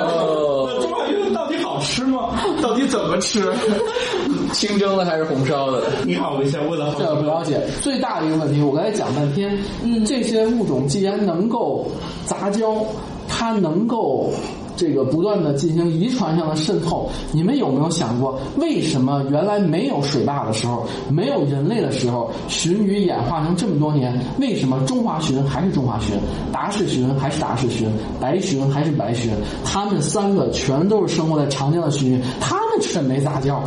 [0.81, 2.31] 中华鱼到底好吃吗？
[2.61, 3.51] 到底怎么吃？
[4.53, 5.81] 清蒸的还是红烧的？
[6.05, 7.61] 你好我一下问了好这不了解。
[7.81, 11.87] 最大的一个问题，我刚才讲半天，嗯这些物种既然能够
[12.25, 12.83] 杂交，
[13.29, 14.29] 它能够
[14.75, 26.19] 这个不断的进行遗传上的渗透，你们有没有想过，为什么原来没有水坝的时候，没有人类的时候，鲟鱼演化成这么多年，为什么中华鲟还是中华鲟，
[26.51, 27.87] 达氏鲟还是达氏鲟，
[28.19, 29.29] 白鲟还是白鲟？
[29.63, 33.63] 它们三个全都是生活在长江的鲟鱼，它们吃没杂交。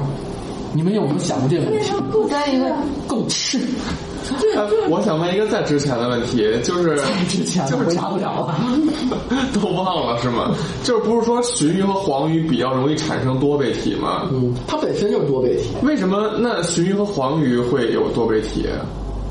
[0.76, 1.92] 你们有没有想过这个问题？
[2.10, 2.66] 不在一个
[3.06, 3.58] 够吃。
[4.56, 6.96] 呃我想问一个再值钱的问题，就是
[7.28, 8.58] 之前就是查不了了。
[9.54, 10.50] 都忘了是吗？
[10.82, 14.28] 就是不是说鲟鱼和黄鱼比较容易产生多倍体吗？
[14.32, 15.76] 嗯，它本身就是多倍体。
[15.82, 18.66] 为什么那鲟鱼和黄鱼会有多倍体？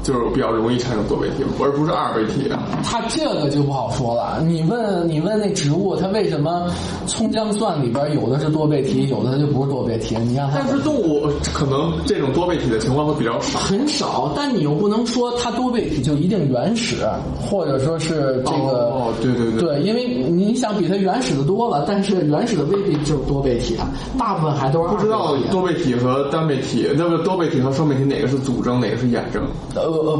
[0.03, 2.51] 就是比较容易产生多倍体，而不是二倍体。
[2.83, 4.41] 它这个就不好说了。
[4.43, 6.69] 你问你问那植物，它为什么
[7.07, 10.15] 葱姜蒜里边有的是多倍体，有的它就不是多倍体？
[10.17, 13.57] 你让它但是动物可能这种多倍体的情况会比较少。
[13.59, 16.97] 很少，但你又不能说它多倍体就一定原始，
[17.41, 18.91] 或者说是这个。
[18.93, 23.89] 哦，对对对，对，因为你想比它原始的多了，但是原始的未必就是多倍体啊，
[24.19, 29.43] 大部分还都是不知道二倍体多倍体和单倍体，那么多倍体和双倍体哪个是组征，哪个是衍征？
[29.75, 30.19] 呃呃，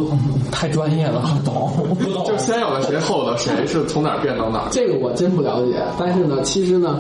[0.52, 1.72] 太专业了，不 懂。
[2.26, 4.68] 就先有的谁后的谁是从哪儿变到哪儿？
[4.72, 7.00] 这个我真不了解，但是呢，其实呢，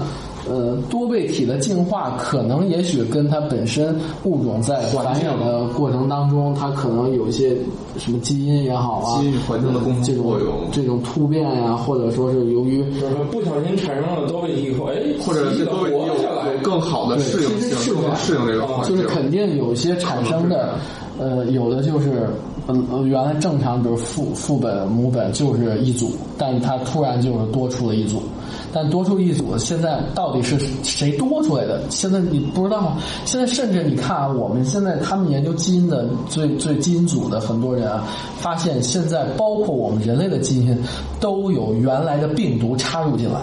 [0.49, 7.55] 呃，多倍体的进化可能也许跟它本身物种在繁衍的过程当中，它可能有一些
[7.97, 18.95] 什么基因也好啊，基因与环境的共同这种作用这种突变呀、或者说是由于就是说不小心产生了多倍体以后，哎，或者是多倍体有活下来有更好的适应性，适应这个环境。
[18.95, 20.75] 就是肯定有一些产生的，
[21.17, 22.27] 呃，有的就是，
[22.67, 28.23] 嗯、原来正常，比如父父本母本就是一组，但它突然就是多出了一组，
[28.71, 31.81] 但多出一组，现在到底是谁多出来的？
[31.89, 32.97] 现在你不知道。
[33.25, 38.05] 现在甚至你看啊，我们现在他们研究基因的最最基因组的很多人啊，
[38.37, 40.77] 发现现在包括我们人类的基因
[41.19, 43.39] 都有原来的病毒插入进来。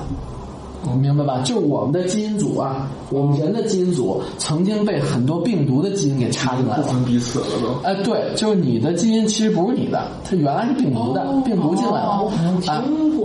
[0.82, 1.42] 你明白吧？
[1.44, 6.82] 就我们的基因组啊，我们人的基因组曾经被很多病毒的基因给插进来了。
[6.82, 7.86] 不分彼此了都。
[7.86, 12.26] 哎，对，就是你的基因其实不是你的，它原来是病毒的，病毒进来了，
[12.66, 12.82] 啊，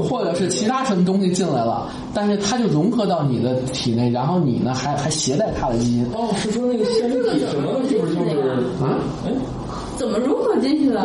[0.09, 6.05] 或者是其他什么东西进来了，但是它就融合到你的体内，然后你呢还还携带它的基因。
[6.13, 8.49] 哦，是说那个纤维体什么是不是就是
[8.83, 8.99] 啊？
[9.25, 9.31] 哎，
[9.95, 11.01] 怎么融合进去的？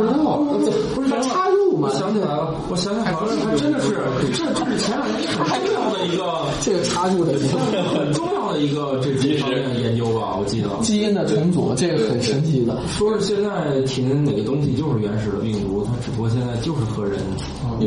[0.95, 1.98] 不是它插入吗我？
[1.98, 3.94] 想起来了，我想起来了，好像还真的是，
[4.33, 6.40] 这这是前两年很重要的一个。
[6.61, 7.59] 这个差距的一个
[7.94, 10.68] 很重要的一个这这方面的研究吧，我记得。
[10.83, 12.78] 基因的重组，这个很神奇的。
[12.98, 17.18] 说是现在体内哪个东西就是原始的病毒，它只不过现在就是和人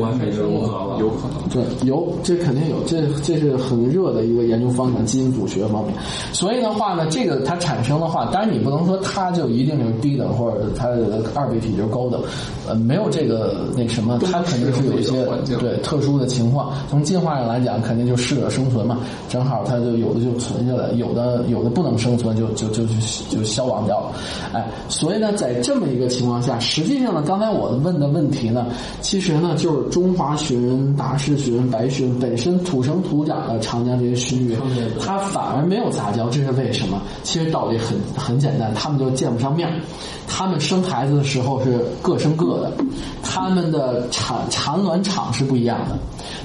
[0.01, 0.97] 完美的融合了。
[0.99, 1.47] 有可能。
[1.49, 5.93] 对，有，这肯定有，这这是很热的一个研究方向，基因组学方面。
[6.31, 12.19] 所以的话呢，这个它产生的话，当然你不能说它就一定是低等，或者它的二倍体就是高等，
[12.67, 15.25] 呃，没有这个那什么，它肯定是有一些
[15.57, 16.73] 对特殊的情况。
[16.89, 22.93] 从进化上来讲，肯定就适者生存嘛，正好它就有的就存下来，有的有的不能生存就就就就
[23.29, 24.12] 就消亡掉了。
[24.53, 28.67] 哎，所以呢，在这么一个情况下，实际上呢，刚才我问的问题呢，
[29.01, 34.57] 其实呢就是中华鲟、达氏鲟、白鲟本身土生土长的长江这些鲟鱼，
[34.99, 37.01] 它反而没有杂交，这是为什么？
[37.23, 39.73] 其实道理很很简单，它们就见不上面儿。
[40.25, 42.71] 它们生孩子的时候是各生各的，
[43.21, 45.97] 它们的产产卵场是不一样的，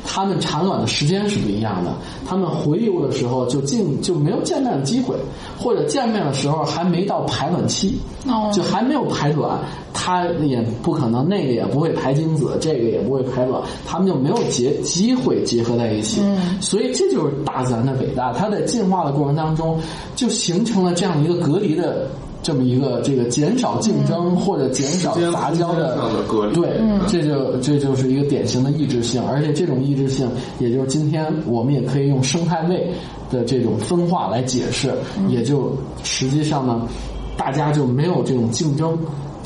[0.05, 1.93] 它们产卵的时间是不一样的，
[2.27, 5.15] 它们回游的时候就进就没有见面的机会，
[5.59, 9.59] 或者见面的时候还没到排卵期，哦就还没有排卵，
[9.93, 16.23] 它也不可能那个也不会排精子，这个也不会排卵，它们就没有结机会结合在一起，
[16.61, 19.79] 所以这就是大自然的伟大，它在进化的过程当中
[20.15, 22.09] 就形成了这样一个隔离的。
[22.43, 25.99] 这么一个这个减少竞争或者减少杂交的
[26.29, 32.91] 隔离对，这就这就是一个典型的抑制性，而且这种抑制性，也就是今天我们也可以用生态位
[33.31, 34.93] 的这种分化来解释，
[35.29, 36.87] 也就实际上呢，
[37.37, 38.97] 大家就没有这种竞争。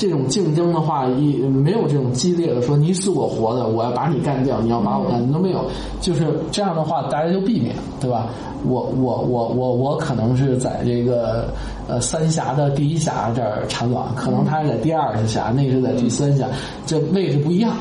[0.03, 5.65] 这种竞争的话，一没有这种激烈的说你死我活的，我要把你干掉，你要把我干，都没有。
[6.01, 8.27] 就是这样的话，大家就避免，对吧？
[8.67, 11.55] 我我我我我可能是在这个
[11.87, 16.49] 呃三峡的第一峡这儿产卵，可能他是在第二峡，那是在第三峡，
[16.85, 17.73] 这位置不一样。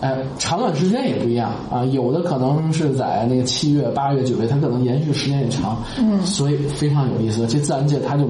[0.00, 7.46] 哎，长短时间也不一样啊，有的可能是在那个七月、八月、九月，它可能延续时间也长，嗯，所以非常有意思。
[7.46, 8.24] 这自然界它就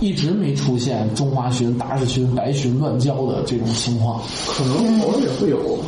[0.00, 5.78] 一直没出现中华鲟、达氏鲟、白鲟乱交的这种情况，可能偶尔也会有。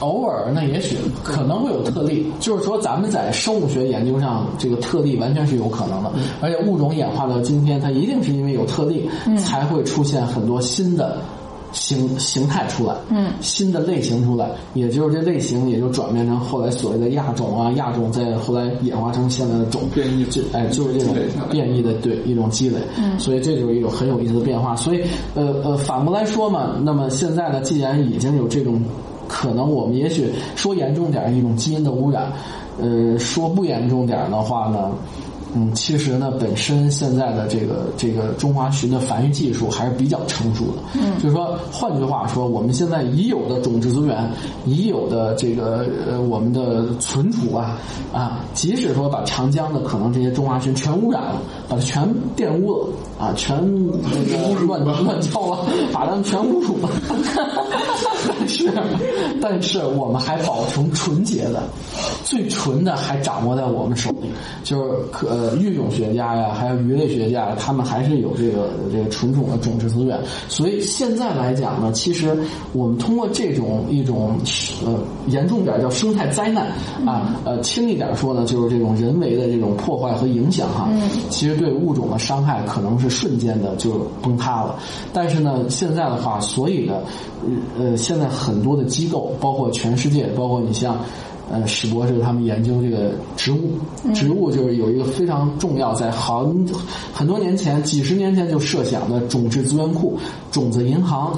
[0.00, 11.18] 偶尔那也许可能会有特例，就是说咱们在生物学研究上，这个特例完全是有可能的，而且物种演化到今天，它一定是因为有特例，才会出现很多新的。
[11.72, 21.14] 形形态出来，嗯，新的类型出来，也就是这类型也就转变成后来所谓的亚种啊，亚种再后来演化成现在的种变异，就哎就是这种
[21.50, 24.74] 变异的对一种积累，嗯，所以这就是一种很有意思的变化。
[24.76, 25.02] 所以
[25.34, 28.82] 呃呃反过来说嘛，那么现在呢，既然已经有这种
[29.26, 32.32] 可能，我们也许说严重点一种基因的污染，
[32.80, 34.90] 呃说不严重点的话呢。
[35.54, 40.82] 嗯，其实呢，本身现在的这个这个中华鲟的繁育技术还是比较成熟的。
[41.00, 44.30] 嗯，就是说，换句话说，我们现在已有的种质资源，
[44.66, 47.78] 已有的这个呃我们的存储啊
[48.12, 52.06] 啊，即使说把长江的可能这些中华鲟全污染了，把它全
[52.36, 53.58] 玷污了啊，全
[54.28, 56.90] 这个乱乱交了，把它们全污辱了。
[58.28, 58.70] 但是，
[59.40, 61.62] 但是我们还保存纯洁的，
[62.24, 64.28] 最纯的还掌握在我们手里，
[64.62, 65.37] 就是可。
[65.38, 70.18] 呃，育种学家呀，还有鱼类学家，他们还是有这个这个纯种的种质资源。
[70.48, 72.36] 所以现在来讲呢，其实
[72.72, 74.34] 我们通过这种一种
[74.84, 74.98] 呃
[75.28, 76.66] 严重点叫生态灾难
[77.06, 80.90] 啊，呃轻一点说呢，就是这种人为的这种破坏和影响哈。
[81.30, 84.74] 其实对物种的伤害可能是瞬间的就崩塌了。
[85.12, 86.94] 但是呢，现在的话，所以呢
[87.78, 90.96] 呃现在很多的机构，包括全世界，包括你像。
[91.50, 93.78] 呃，史博士他们研究这个植物，
[94.14, 96.66] 植物就是有一个非常重要，在很
[97.12, 100.18] 很多年前、几十年前就设想的种质资源库、
[100.50, 101.32] 种子银行，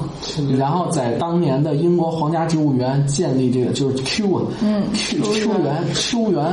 [0.57, 6.45] 然后在当年的英国皇家植物园建立这个就是 Q，嗯，Q Q 园 Q 园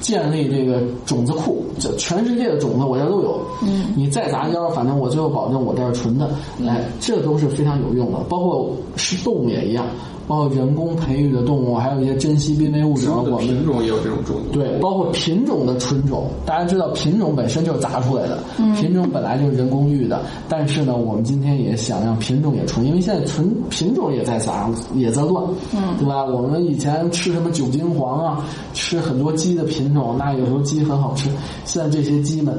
[0.00, 9.86] 建立这个种子库，这全世界的种子我这都有，嗯，你再杂交，反正我最后保证我这是纯的，来，这都是非常有用的，包括是动物也一样。
[10.26, 18.38] 包括人工培育的动物，还有一些珍稀濒危物种，我们品种也有这种种对，包括品种的纯种，大家知道品种本身就是杂出来的，
[18.80, 20.20] 品种本来就是人工育的。
[20.48, 26.24] 但是呢，我们今天也想让品种也纯，因为现在纯品种也在杂，也在乱，嗯，对吧？
[26.24, 31.28] 我们以前吃什么酒精黄啊，吃很多鸡的品种，那有时候鸡很好吃，
[31.64, 32.56] 现在这些鸡们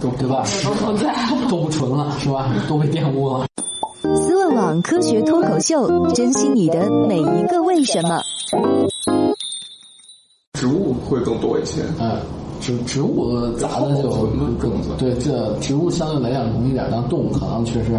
[0.00, 0.44] 都对吧？
[0.64, 1.12] 都不在，
[1.50, 2.52] 都不纯了，是吧？
[2.68, 3.46] 都被玷污了。
[4.66, 8.20] 网科学脱口秀，珍惜你的每一个为什么。
[10.54, 12.18] 植物会更多一些，嗯，
[12.60, 14.10] 植植物杂的就
[14.58, 17.92] 更对，这植物相对来讲容易点，但动物可能确实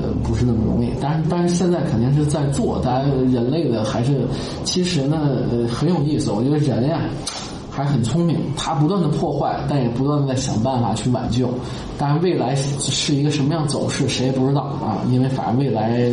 [0.00, 0.88] 呃不是那么容易。
[0.98, 3.00] 但是但是现在肯定是在做，大家
[3.30, 4.26] 人类的还是
[4.64, 6.30] 其实呢呃很有意思。
[6.30, 7.02] 我觉得人呀
[7.74, 11.48] 还很聪明，他不断的破坏，但也不断的在想办法去挽救。
[11.98, 16.12] 但是未来是一个什么样走势，谁也不知道啊，因为反正未来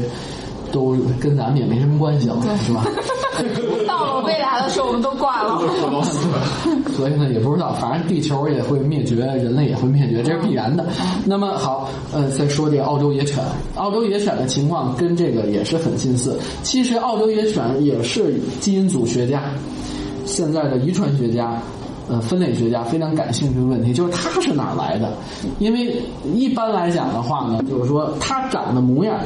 [0.72, 2.86] 都跟咱们也没什么关系了，是吧？
[3.88, 5.60] 到了未来的时候，我们都挂了。
[6.96, 10.86] 所以呢，也不知道，反正地球也会灭绝，人类也会灭绝，这是必然的。
[11.26, 13.44] 那么好，呃，再说这个澳洲野犬，
[13.76, 16.38] 澳洲野犬的情况跟这个也是很近似。
[16.64, 19.44] 其实澳洲野犬也是基因组学家，
[20.30, 21.60] 现在的遗传学家。
[22.10, 25.12] 呃，分类学家非常感兴趣的问题就是它是哪来的？
[25.60, 26.02] 因为
[26.34, 29.20] 一般来讲的话呢，就是说它长的模样，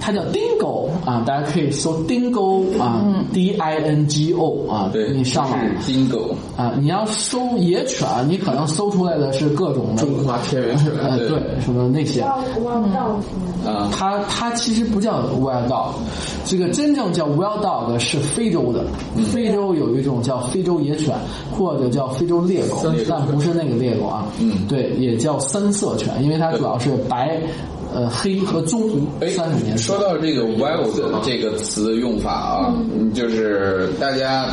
[0.00, 12.22] 它叫 dingo 啊，大家可以搜 dingo 啊，d i n g o 啊，对，你上网 dingo 啊，你要搜野犬，你可能搜出来的是各种的中华田园犬，呃，对，什么那些。
[12.58, 15.92] wild dog 啊，它它其实不叫 wild dog，
[16.44, 18.84] 这个真正叫 wild dog 是非洲的，
[19.32, 21.14] 非洲有一种叫非洲野犬，
[21.50, 22.76] 或者叫非洲猎狗，
[23.08, 27.40] 但不是那个猎狗啊，嗯对，也叫三色犬，因为它主要是白、
[27.94, 29.94] 呃黑和棕哎三种颜色。
[29.94, 30.86] 说到这个 wild
[31.24, 34.46] 这个词的用法啊，嗯就是大家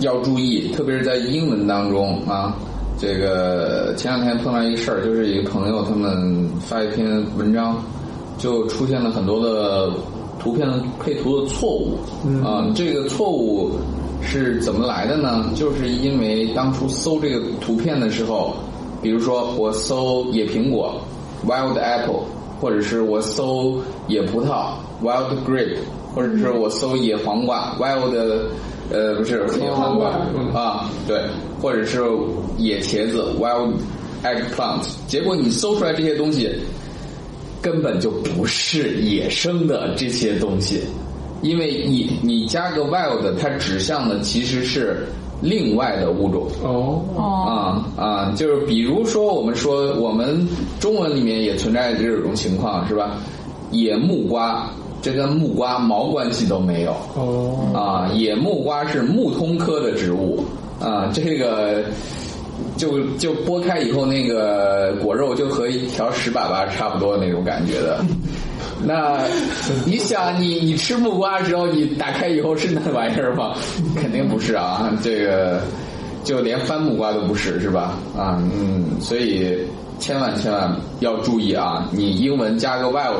[0.00, 2.54] 要注意，特别是在英文当中啊。
[3.00, 7.76] 这个前两天碰到一个事儿，就是一个朋友他们发一篇文章，
[8.38, 9.88] 就出现了很多的
[10.40, 11.96] 图片的配图的错误。
[12.44, 13.70] 啊，这个错误
[14.22, 15.50] 是怎么来的呢？
[15.54, 18.54] 就是因为当初搜这个图片的时候，
[19.02, 21.00] 比如说我搜野苹果
[21.46, 22.24] （wild apple），
[22.60, 25.76] 或者是我搜野葡萄 （wild grape），
[26.14, 28.14] 或者是我搜野黄瓜 （wild）。
[28.90, 30.08] 呃，不是野黄瓜
[30.58, 31.20] 啊，对，
[31.60, 32.00] 或者是
[32.56, 33.74] 野茄子 （wild
[34.24, 34.80] eggplant）。
[35.06, 36.50] 结果你搜出来这些东西，
[37.60, 40.80] 根本就不是野生的这些东西，
[41.42, 45.06] 因为你你加个 wild，它指向的其实是
[45.40, 46.48] 另外的物种。
[46.64, 50.46] 哦，哦，啊啊，就是比如说，我们说我们
[50.80, 53.18] 中文里面也存在这种情况，是吧？
[53.70, 54.68] 野木瓜，
[55.02, 56.92] 这跟木瓜毛关系都没有。
[57.14, 60.42] 哦，啊，野木瓜是木通科的植物
[60.80, 61.84] 啊，这个
[62.76, 68.04] 就就剥开以后，那个果肉就和一条屎粑粑差不多那种感觉的。
[68.84, 69.24] 那
[69.84, 73.54] 你想，你你吃木瓜的时候，你打开以后是那玩意儿吗？
[73.96, 75.60] 肯定不是啊，这个
[76.24, 77.98] 就连番木瓜都不是，是吧？
[78.16, 79.56] 啊，嗯，所以
[79.98, 81.88] 千万千万要注意啊！
[81.92, 83.18] 你英文加个 wild，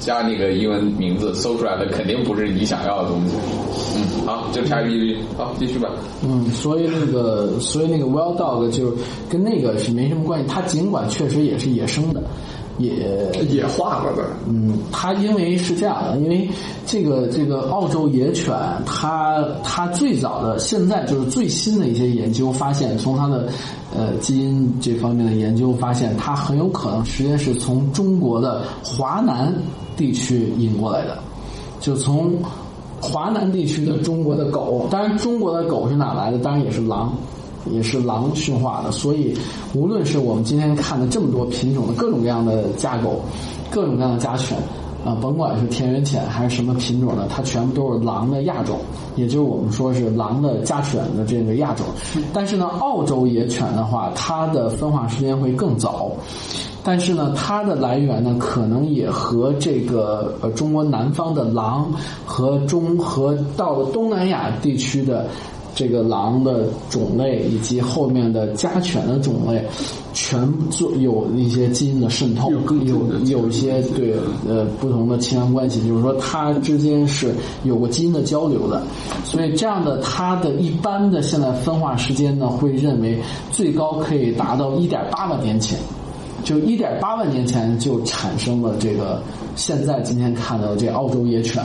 [0.00, 3.34] 加那个英文名字搜出来的肯定不是你想要的东西。
[3.94, 5.88] 嗯，好，就差一句，好，继续吧。
[6.24, 8.92] 嗯，所以那个，所以那个 wild dog 就
[9.28, 10.46] 跟那个是没什么关系。
[10.48, 12.20] 它尽管确实也是野生的，
[12.78, 14.24] 也也化了的。
[14.48, 16.48] 嗯，它因为是这样的，因为
[16.86, 18.54] 这个这个澳洲野犬，
[18.84, 23.48] 它它最早的现在就是最新的一些研究发现，从它的
[23.96, 29.54] 呃基因这方面的研究发现，它很有可能实际上是从中国的华南
[29.96, 31.18] 地区引过来的，
[31.80, 32.34] 就从
[33.00, 36.38] 华南地区的中国的狗，当然中国的狗是哪来的？
[36.38, 37.12] 当然也是狼。
[37.70, 39.36] 也是狼驯化的，所以
[39.74, 43.20] 无论是我们今天看的这么多品种的各种各样的家狗，
[43.70, 44.56] 各种各样的家犬，
[45.04, 48.78] 啊，甭管是田园犬还是什么品种的，它全部都是狼的亚种，
[49.14, 51.86] 也就是我们说是狼的家犬的这个亚种。
[52.32, 56.12] 但是呢，澳洲野犬的话，它的分化时间会更早。
[56.88, 61.92] 但是呢，它的来源呢，可能也和这个呃中国南方的狼
[62.24, 65.26] 和中和到了东南亚地区的
[65.76, 69.62] 这个狼的种类以及后面的家犬的种类，
[70.14, 74.14] 全做有一些基因的渗透，有有有一些对
[74.48, 77.32] 呃不同的亲缘关系，就是说它之间是
[77.64, 78.82] 有过基因的交流的，
[79.22, 83.20] 所以这样的它的一般的现在分化时间呢，会认为
[83.52, 85.78] 最高可以达到一点八万年前。
[86.44, 89.20] 就一点八万年前就产生了这个
[89.56, 91.64] 现在今天看到的这澳洲野犬，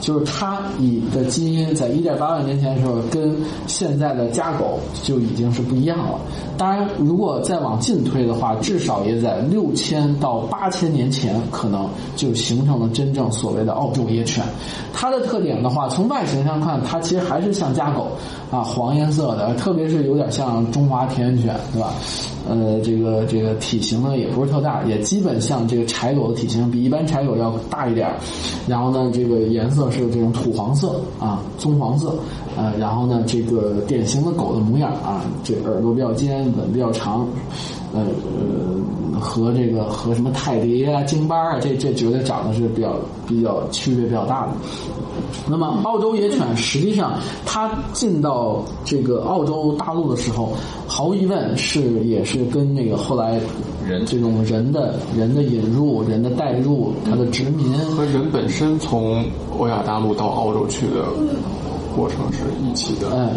[0.00, 3.34] 就是它以的基因在一点八万年前的时候跟
[3.66, 6.18] 现在的家狗就已经是不一样了。
[6.56, 14.44] 当然，如果再往进推的话，至少也在六千到八千年前可能就形成了真正所谓的澳洲野犬。
[14.92, 18.08] 它的特点的话，从外形上看，它其实还是像家狗
[18.50, 21.94] 啊，黄颜色的，特别是有点像中华田园犬，对吧？
[22.48, 28.08] 呃，这个这个体型呢也不是特大，也基本像这个柴狗的体型，比一般柴狗要大一点。
[28.66, 32.14] 然后呢，这个颜色是这种土黄色啊，棕黄色。
[32.56, 37.26] 呃，然后呢，这个典型的狗的模样啊，这耳朵比较尖，吻比较长，
[37.94, 42.94] 呃呃，和这个和什么泰迪啊、京巴啊，这这绝对长得是比较
[43.26, 44.52] 比较区别比较大的。
[45.48, 47.14] 那么，澳洲野犬实际上
[47.44, 50.52] 它进到这个澳洲大陆的时候，
[50.86, 53.40] 毫无疑问是也是跟那个后来
[53.86, 59.24] 人这种人的人的引入、人的带入、它的殖民和人本身从
[59.58, 61.06] 欧亚大陆到澳洲去的
[61.98, 63.08] 过程是一起的。
[63.12, 63.30] 嗯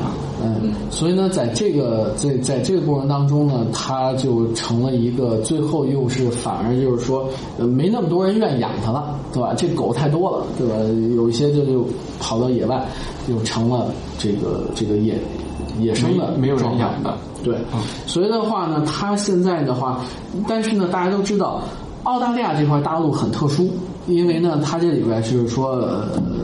[0.44, 9.54] 嗯，所以呢，在这个在在这个过程当中呢，它就成了一个最后又是反而就是说，呃，没那么多人愿意养它了，对吧？
[9.58, 10.76] 这狗太多了，对吧？
[11.16, 11.86] 有一些就就
[12.20, 12.86] 跑到野外，
[13.28, 13.88] 又成了
[14.18, 15.20] 这个这个野
[15.80, 17.16] 野生的没没有人养的。
[17.44, 17.56] 对，
[18.06, 20.00] 所以的话呢，它现在的话，
[20.48, 21.62] 但是呢，大家都知道，
[22.04, 23.70] 澳大利亚这块大陆很特殊，
[24.08, 25.88] 因为呢，它这里边就是说，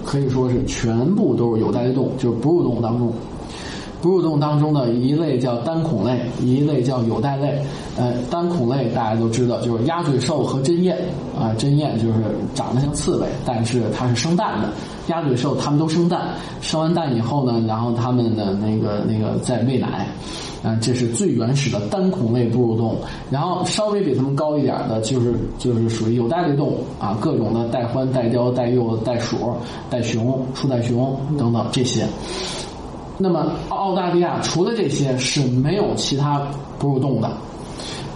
[0.05, 3.11] 可以说是全部都是有袋类动物，就是哺乳动物当中。
[4.01, 7.59] 哺乳动物当中的一类叫单孔类，一类叫有袋类。
[7.97, 10.93] 呃，单孔类大家都知道，就是鸭嘴兽和针鼹
[11.37, 12.15] 啊，针鼹就是
[12.53, 14.69] 长得像刺猬，但是它是生蛋的。
[15.07, 16.27] 鸭嘴兽它们都生蛋，
[16.61, 20.07] 生完蛋以后呢，然后它们的那个那个在喂奶。
[20.63, 22.97] 啊，这是最原始的单孔类哺乳动物。
[23.29, 29.53] 然后稍微比它们高一点的，就是就是属于有袋类动物啊，各种的带獾、带貂、带鼬、带鼠、
[29.89, 32.05] 带熊、初代熊等等这些。
[33.17, 36.41] 那么澳大利亚除了这些是没有其他
[36.77, 37.31] 哺乳动物的。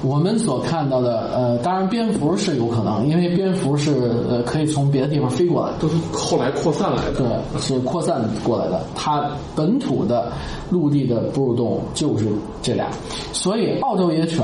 [0.04, 3.94] 我们所看到的，呃，当然蝙蝠是有可能，因为蝙蝠是
[4.28, 5.72] 呃可以从别的地方飞过来。
[5.80, 7.20] 都是后来扩散来的。
[7.20, 8.82] 对，是扩散过来的。
[8.96, 10.32] 它本土的
[10.72, 12.26] 陆地的哺乳动物就是
[12.64, 12.90] 这俩，
[13.32, 14.44] 所以澳洲野犬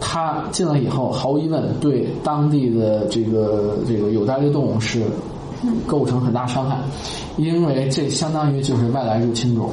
[0.00, 5.04] 它进来以后，毫无疑问对当地的这个这个有袋类动物是
[5.86, 6.78] 构成很大伤害，
[7.36, 9.70] 因为这相当于就是外来入侵种。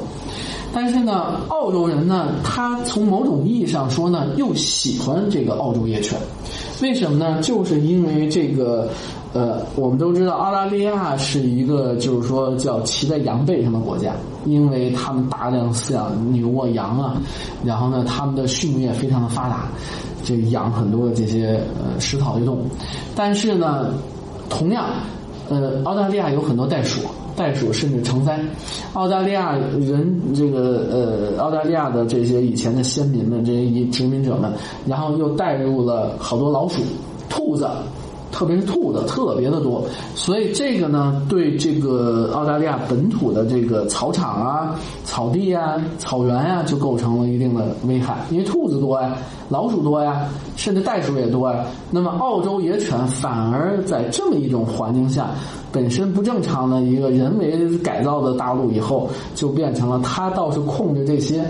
[0.74, 6.18] 但是呢，澳洲人呢，他从某种意义上说呢，又喜欢这个澳洲野犬，
[6.80, 7.42] 为什么呢？
[7.42, 8.88] 就是因为这个，
[9.34, 14.14] 呃，我们都知道澳大利亚是一个就是说叫骑在羊背上的国家，
[14.46, 17.20] 因为他们大量饲养牛啊、羊啊，
[17.62, 19.68] 然后呢，他们的畜牧业非常的发达，
[20.24, 22.64] 这养很多的这些呃食草类动物。
[23.14, 23.92] 但是呢，
[24.48, 24.86] 同样，
[25.48, 27.00] 呃，澳大利亚有很多袋鼠。
[27.34, 28.38] 袋鼠甚至成灾，
[28.92, 34.52] 澳大利亚人这个呃，澳大利亚的这些以前的先民们，这些殖民者们，
[34.86, 36.82] 然后又带入了好多老鼠、
[37.30, 37.66] 兔子，
[38.32, 39.84] 特别是兔子特别的多，
[40.16, 44.74] 所以这个呢，对这个澳大利亚本土的这个草场啊、
[45.04, 49.16] 草地啊、草原啊，就构成了一定的危害，因为兔子多呀，
[49.48, 50.26] 老鼠多呀，
[50.56, 51.64] 甚至袋鼠也多呀。
[51.90, 55.30] 那么澳洲野犬反而在这么一种环境下。
[55.70, 61.42] 本身不正常的一个人为改造的大陆以后，就变成了它倒是控制这些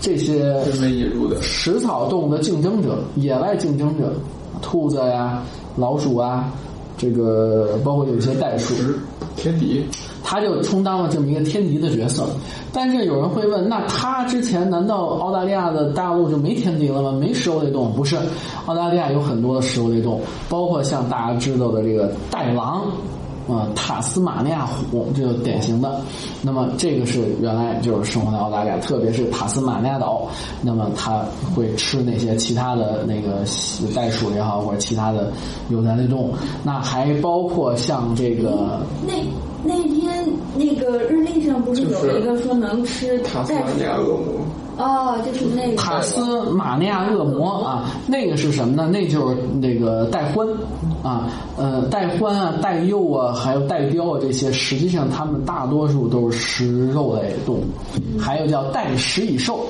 [0.00, 4.12] 这些人为引入的食草动物的竞争者、野外竞争者，
[4.60, 5.42] 兔子呀、
[5.76, 6.52] 老鼠啊，
[6.96, 8.74] 这个包括有一些袋鼠，
[9.36, 9.84] 天敌。
[10.28, 12.26] 他就充当了这么一个天敌的角色，
[12.72, 17.12] 但是有人会问，那他之前难道澳大利亚的大陆就没天敌了吗？
[17.12, 17.92] 没食肉类动物？
[17.92, 18.16] 不是，
[18.66, 22.82] 澳大利亚有很多的食肉类动物，包括像大家知道的这个袋狼，
[23.48, 26.00] 啊，塔斯马尼亚虎，这个典型的。
[26.42, 30.28] 那么这个是原来就是生活在澳大利亚，特别是塔斯马尼亚岛，
[30.62, 31.24] 那么它
[31.54, 33.44] 会吃那些其他的那个
[33.94, 35.32] 袋鼠也好，或者其他的
[35.68, 36.34] 有袋类动物。
[36.62, 39.14] 那还包括像这个那。
[39.64, 40.24] 那天
[40.54, 44.26] 那个日历上不是有一个说能吃塔斯马尼亚恶魔？
[44.76, 48.88] 哦，就是那个塔斯马尼亚恶魔啊，那个是什么呢？
[48.92, 50.46] 那就是那个袋獾
[51.02, 57.64] 啊，呃，袋獾啊，袋鼬啊，还有袋雕啊，这些实际上它们大多数都是食肉类动物，
[58.18, 59.60] 还有叫袋食蚁兽。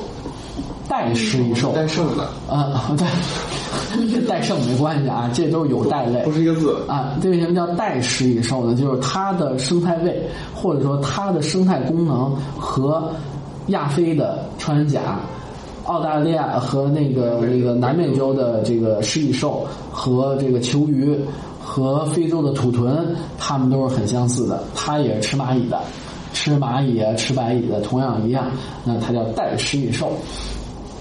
[0.89, 7.13] 代食蚁兽，代胜的啊，对，跟代胜没关系啊，这都是有袋类，不是一个字啊。
[7.21, 8.73] 这为什么叫代食蚁兽呢？
[8.77, 13.11] 就是它的生态位，或者说它的生态功能和
[13.69, 15.21] 亚非的穿山甲、
[15.85, 21.17] 澳大利亚和那个那个南美洲的这个食蚁兽和这个球鱼
[21.61, 23.05] 和非洲的土豚，
[23.39, 24.63] 它们都是很相似的。
[24.75, 25.81] 它也是吃蚂蚁的，
[26.33, 28.51] 吃蚂蚁啊，吃白蚁的，同样一样。
[28.85, 30.13] 那它叫代食蚁兽。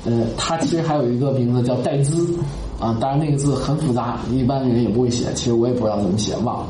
[0.05, 2.31] 呃，它其实还有一个名字叫戴兹，
[2.79, 6.67] 啊，当然那个字很复杂，一般人也不会写，其实我也不知道怎么写，忘了。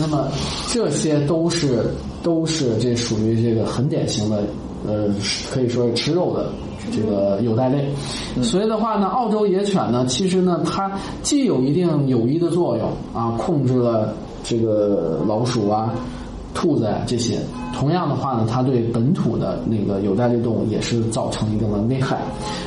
[0.00, 0.28] 那么
[0.68, 4.42] 这些都是都是这属于这个很典型的，
[4.86, 5.08] 呃，
[5.50, 6.50] 可以说是吃肉的
[6.92, 7.88] 这个有袋类。
[8.42, 10.90] 所以的话呢，澳洲野犬呢，其实呢，它
[11.22, 14.14] 既有一定有益的作用啊，控制了
[14.44, 15.94] 这个老鼠啊。
[16.54, 17.38] 兔子啊，这些
[17.72, 22.18] 同样的话呢，它对本土的那个有袋类动物也是造成一定的危害。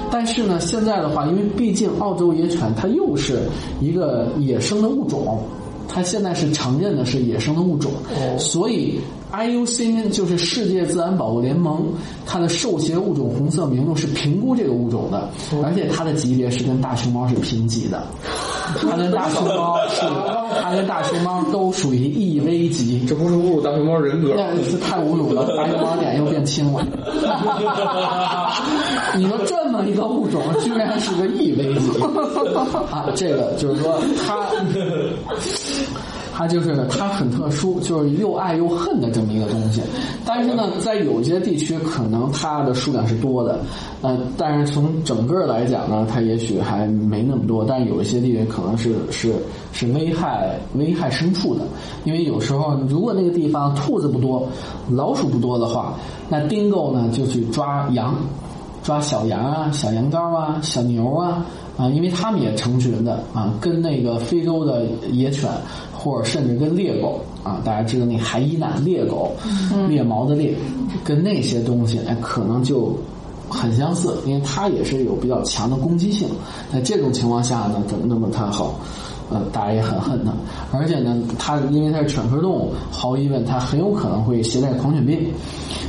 [0.09, 3.39] 但是呢，现在的话，因为毕竟澳洲野犬它又是
[3.82, 5.39] 一个野生的物种，
[5.89, 7.91] 它现在是承认的是野生的物种，
[8.38, 8.97] 所以
[9.32, 11.86] IUCN 就是世界自然保护联盟，
[12.26, 15.30] 它的受协物种红色名录是评估这个物种的，
[15.64, 18.04] 而且它的级别是跟大熊猫是平级的。
[18.76, 20.02] 它跟大熊猫是，
[20.62, 23.06] 它跟大熊猫都属于易危级。
[23.08, 24.34] 这不是侮辱大熊猫人格？
[24.36, 25.46] 那是太侮辱了！
[25.56, 26.86] 大熊猫脸又变青了。
[29.16, 31.90] 你说这么一个物种，居然是个易危级
[32.92, 33.08] 啊！
[33.16, 34.48] 这个就是说它。
[36.34, 39.82] 它就是它很特殊，就是又爱又恨的这么一个东西。
[40.26, 43.60] 但是呢，在有些地区可能它的数量是多的，
[44.02, 47.66] 呃，但是从整个来讲呢，它也许还没那么多。
[47.68, 49.34] 但有一些地区可能是是
[49.74, 51.62] 是危害危害牲畜的，
[52.06, 54.48] 因为有时候如果那个地方兔子不多，
[54.90, 55.94] 老鼠不多的话，
[56.30, 58.16] 那丁狗呢就去抓羊，
[58.84, 61.46] 抓小羊啊、小羊羔啊、小牛啊
[61.78, 65.50] 啊，因为他们也成群的啊，跟那个非洲的野犬。
[66.04, 69.36] 或者甚至跟猎狗啊，大家知道那海伊娜猎狗，
[69.88, 70.56] 猎毛的猎，
[71.04, 72.98] 跟那些东西哎，可能就
[73.48, 76.28] 很相似，因为它也是有比较强的攻击性。
[76.74, 78.74] 在这种情况下呢，怎么那么它好？
[79.32, 80.32] 呃，大家也很恨它，
[80.78, 85.20] 而且呢，它因为它是犬科动物，毫无疑问，它很有可能会携带狂犬病。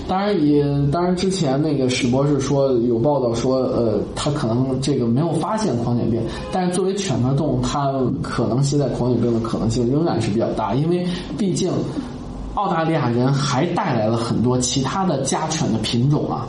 [0.09, 6.21] 当然也，当然之前那个史博士说有报道说，呃，他可能这个没有发现狂犬病，
[6.51, 11.07] 但是作为犬科动物，它可能携带狂犬病的可能性仍然是比较大，因为
[11.39, 11.71] 毕竟
[12.55, 16.47] 澳大利亚人还带来了很多其他的家犬的品种啊。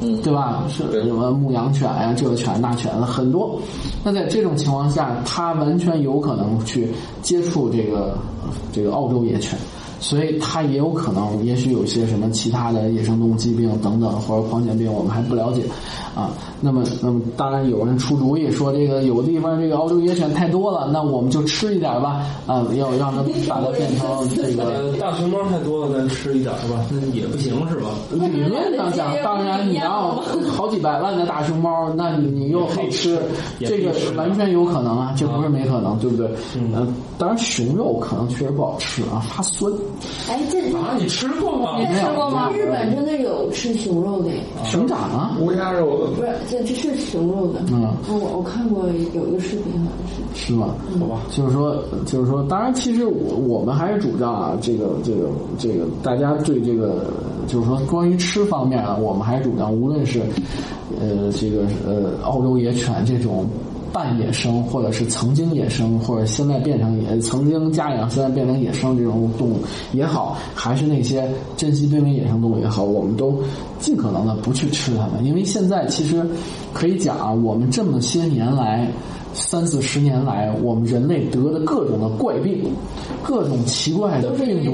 [0.00, 0.64] 嗯，对吧？
[0.68, 3.60] 是什么牧羊犬呀，这个犬那犬的很多。
[4.04, 6.88] 那在这种情况下，它完全有可能去
[7.20, 8.16] 接触这个
[8.72, 9.58] 这个澳洲野犬。
[10.00, 15.62] 所以它也有可能，也许有些什么其他的野生动物疾病等等，或者狂犬病，我们还不了解
[16.14, 16.30] 啊。
[16.60, 24.64] 那么，那么当然有人出主意说，这个有的地方这个澳洲野犬太多了，那我们就吃一点吧，啊，要让它把它变成这个。
[24.64, 27.90] 呃，大熊猫太多了，咱吃一点吧，那也不行是吧？
[28.10, 30.20] 理论上讲，当然你要
[30.50, 33.20] 好几百万的大熊猫，那你你又好吃，
[33.60, 36.28] 这个完全有可能啊，这不是没可能，对不对？
[36.56, 39.72] 嗯，当然熊肉可能确实不好吃啊，发酸。
[40.28, 41.78] 哎，这啊，你吃过吗？
[41.78, 42.50] 你吃过吗？
[42.52, 44.30] 日本真的有吃熊肉的，
[44.64, 47.60] 熊掌啊，乌鸦肉不是，这这是熊肉的。
[47.72, 50.46] 嗯，我我看过有一个视频，好像是。
[50.46, 50.68] 是吧？
[51.00, 55.28] 好吧，就是说，就是说，当然，其实我我们还是主张啊，这个这个
[55.58, 57.06] 这个，大家对这个，
[57.46, 60.20] 就是说，关于吃方面啊，我们还是主张，无论是
[61.00, 63.46] 呃这个呃澳洲野犬这种。
[63.92, 69.56] 半野生，或者是曾经野生，或者现在变成野，曾经家养，现在变成野生这种动物
[69.92, 73.42] 也好，还是那些珍稀濒危野生动物也好，我们都
[73.78, 76.24] 尽可能的不去吃它们，因为现在其实
[76.72, 78.90] 可以讲啊，我们这么些年来，
[79.34, 82.64] 三四十年来，我们人类得的各种的怪病，
[83.22, 84.72] 各种奇怪的病毒，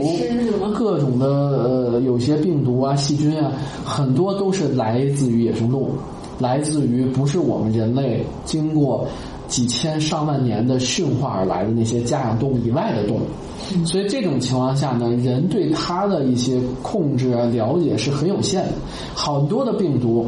[0.74, 3.52] 各种的呃有些病毒啊、细菌啊，
[3.84, 5.90] 很多都是来自于野生动物。
[6.38, 9.06] 来自于不是我们人类经过
[9.46, 18.72] 几千上万年的驯化而来的那些家养动物以外的动物，所以这种情况下呢，人对它的一些控制啊、了解是很有限的。
[19.14, 20.26] 很多的病毒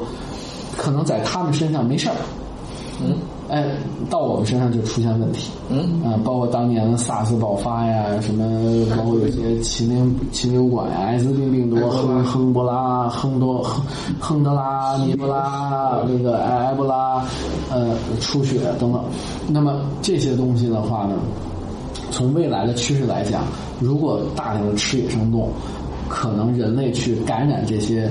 [0.76, 2.14] 可能在他们身上没事儿，
[3.00, 3.16] 嗯，
[3.48, 3.64] 哎，
[4.10, 8.44] 到我们身上就出现问题，嗯啊，包括当年的 SARS 爆发呀，什么，
[8.96, 13.84] 包括有些禽流禽流感呀、艾滋病病毒、亨亨博拉、亨多、亨
[14.18, 17.24] 亨德拉、尼布拉、那个埃博拉，
[17.70, 19.00] 呃，出血等等。
[19.48, 21.14] 那么这些东西的话呢，
[22.10, 23.44] 从未来的趋势来讲，
[23.78, 25.50] 如果大量的吃野生动物，
[26.08, 28.10] 可能人类去感染这些。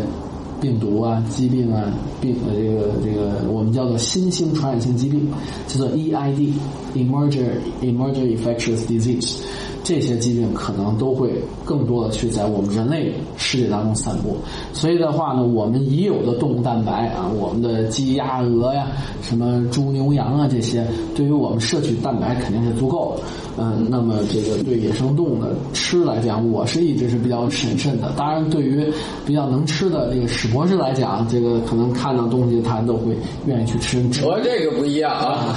[0.66, 5.28] 病毒啊、疾病啊、病呃这个这个我们叫做新兴传染性疾病，
[5.68, 7.52] 叫做 EID，Emerger
[7.84, 9.38] Emerging Infectious Disease）。
[9.86, 11.30] 这些疾病可能都会
[11.64, 14.36] 更多的去在我们人类世界当中散布。
[14.74, 18.88] 所以的话呢，我们已有的动物蛋白啊，我们的鸡鸭鹅呀、
[19.22, 20.84] 什么猪牛羊啊这些，
[21.16, 23.24] 对于我们摄取蛋白肯定是足够的。
[23.58, 28.12] 嗯，那么这个对野生动物的吃来讲，我是一直是比较审慎的。
[28.18, 28.92] 当然，对于
[29.26, 33.16] 比较能吃的这个史博士来讲，这个可能看到东西他都会
[33.46, 33.96] 愿意去吃。
[34.26, 35.56] 我这个不一样啊，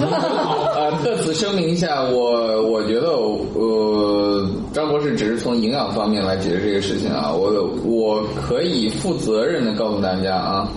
[0.77, 4.18] 呃，特此声明一下，我我觉得呃，
[4.79, 10.69] 张博士只是从营养方面来解释这个事情啊，我我可以负责任的告诉大家啊，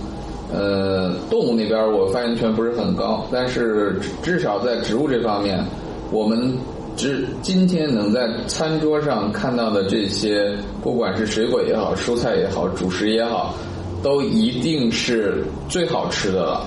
[0.52, 5.64] 呃，动物那边我发言权不是很高，但是至少在植物这方面，
[6.10, 6.52] 我们。
[6.94, 13.54] 只今天能在餐桌上看到的这些，不管是水果也好，蔬菜也好，主食也好，
[14.02, 16.66] 都一定是最好吃的了，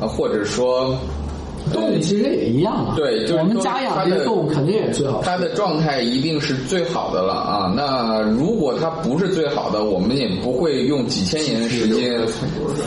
[0.00, 0.92] 啊，或者说，
[1.72, 2.94] 动物其实也一样啊。
[2.96, 5.20] 对，就是我们家养这些动物肯定也最好。
[5.24, 7.72] 它的状态一定是最好的了啊！
[7.76, 12.20] 那如果它不是最好的，我们也不会用几千年的时间，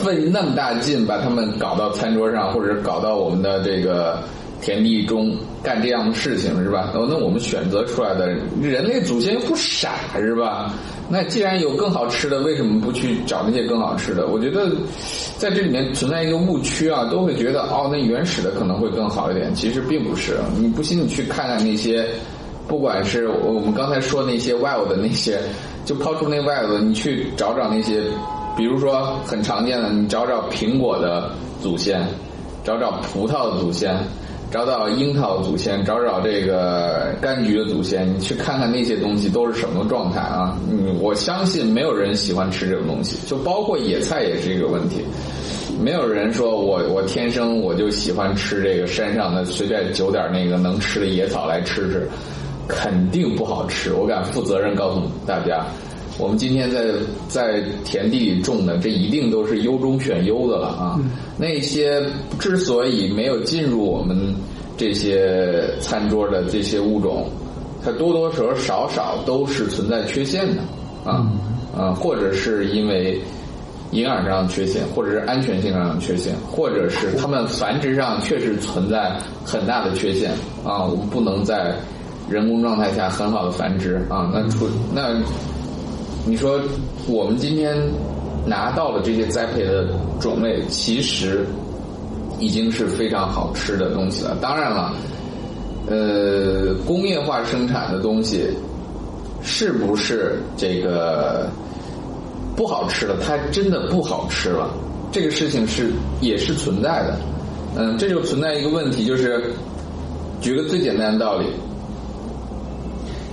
[0.02, 4.18] 费那么大劲把它们搞到餐桌上，或者搞到我们的这个。
[4.60, 6.90] 田地中干这样的事情是吧？
[6.94, 8.28] 那我们选择出来的
[8.62, 10.72] 人类祖先又不傻是吧？
[11.08, 14.26] 那既然有更好吃的，为什么不去找那些更好吃的？
[14.26, 14.70] 我觉得
[15.36, 19.54] 在这里面存在一个误区啊，都会觉得哦，那原始的可能会更好一点。
[19.54, 22.06] 其实并不是，你不信你去看看那些，
[22.66, 25.38] 不管是我们刚才说那些 wild 的那些，
[25.84, 28.02] 就抛出那 wild，你去找找那些，
[28.56, 31.30] 比如说很常见的，你找找苹果的
[31.62, 32.02] 祖先，
[32.64, 33.94] 找找葡萄的祖先。
[34.54, 40.56] 找找樱桃祖先，找找这个柑橘的祖先，你去看看那些东西都是什么状态啊？
[40.70, 45.04] 嗯，我相信没有人喜欢吃这种东西，就包括野菜也是一个问题。
[45.82, 52.08] 没有人说我我天生我就喜欢吃这个山上的随便揪点那个能吃的野草来吃吃，
[52.68, 53.92] 肯定不好吃。
[53.92, 55.66] 我敢负责任告诉大家，
[56.18, 56.84] 我们今天在
[57.28, 61.00] 在田地里种的，这一定都是优中选优的了啊。
[61.36, 62.00] 那些
[62.38, 64.34] 之所以没有进入我们
[64.76, 67.28] 这些餐桌的这些物种，
[67.84, 70.62] 它多多少少少都是存在缺陷的
[71.04, 71.30] 啊
[71.76, 73.20] 啊，或者是因为
[73.90, 80.30] 营养上的缺陷，或者是安全性上的缺陷，或者是它们繁殖上确实存在很大的缺陷
[80.64, 81.74] 啊，我们不能在
[82.28, 84.30] 人工状态下很好的繁殖啊。
[84.32, 85.20] 那出那
[86.26, 86.60] 你说
[87.06, 87.76] 我们今天。
[88.46, 89.88] 拿到了这些栽培的
[90.20, 91.46] 种类，其实
[92.38, 94.36] 已经是非常好吃的东西了。
[94.38, 94.92] 当然了，
[95.88, 98.50] 呃，工业化生产的东西
[99.40, 101.48] 是不是这个
[102.54, 103.16] 不好吃了？
[103.18, 104.68] 它真的不好吃了？
[105.10, 107.16] 这个事情是也是存在的。
[107.76, 109.42] 嗯，这就存在一个问题，就是
[110.42, 111.46] 举个最简单的道理，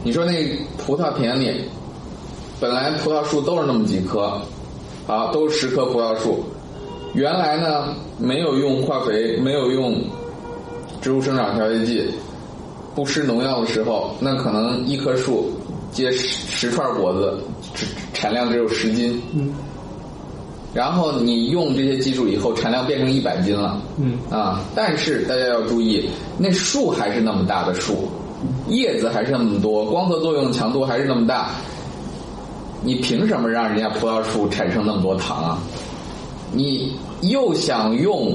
[0.05, 1.65] 你说那葡萄田里
[2.61, 4.39] 本来葡萄树都是那么几棵，
[5.07, 6.43] 啊，都是十棵葡萄树，
[7.15, 9.99] 原来呢没有用化肥，没有用
[11.01, 12.07] 植物生长调节剂，
[12.93, 15.49] 不施农药的时候，那可能一棵树
[15.91, 16.27] 结十
[16.67, 17.35] 十串果子，
[17.73, 19.19] 只产量只有十斤。
[19.33, 19.51] 嗯。
[20.71, 23.81] 然后你用这些技术以后，产量变成一百斤了。
[23.97, 24.19] 嗯。
[24.29, 26.07] 啊，但是大家要注意，
[26.37, 28.07] 那树还是那么大的树，
[28.69, 31.49] 叶子还是那么多，光合作用强度还是那么大。
[32.83, 35.57] 你凭什么让人家葡萄树产生那么多糖啊？
[36.53, 38.33] 你又想用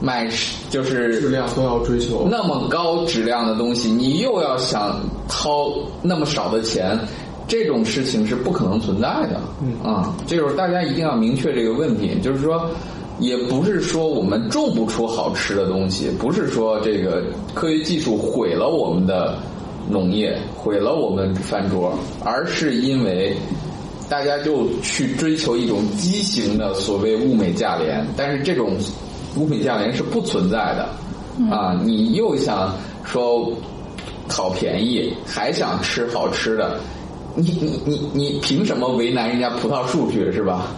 [0.00, 0.26] 买
[0.70, 4.98] 就是质量都要追求那么高质量的东西，你又要想
[5.28, 6.98] 掏那么少的钱，
[7.46, 9.40] 这种事情是不可能存在的。
[9.62, 12.70] 嗯啊，这就是大家一定要明确这个问题，就是说，
[13.18, 17.22] 也不是说我们种不出好吃的东西，不是说这个
[17.54, 19.38] 科学技术毁了我们的
[19.88, 21.92] 农业，毁了我们饭桌，
[22.24, 23.36] 而是因为
[24.08, 28.76] 大家就去追求一种畸形的所谓物美价廉，但是这种
[29.36, 30.88] 物美价廉是不存在的。
[31.50, 32.74] 啊，你又想
[33.04, 33.52] 说
[34.28, 36.80] 讨便宜，还想吃好吃的，
[37.34, 40.68] 你你你你凭什么为难人家葡萄树去是吧？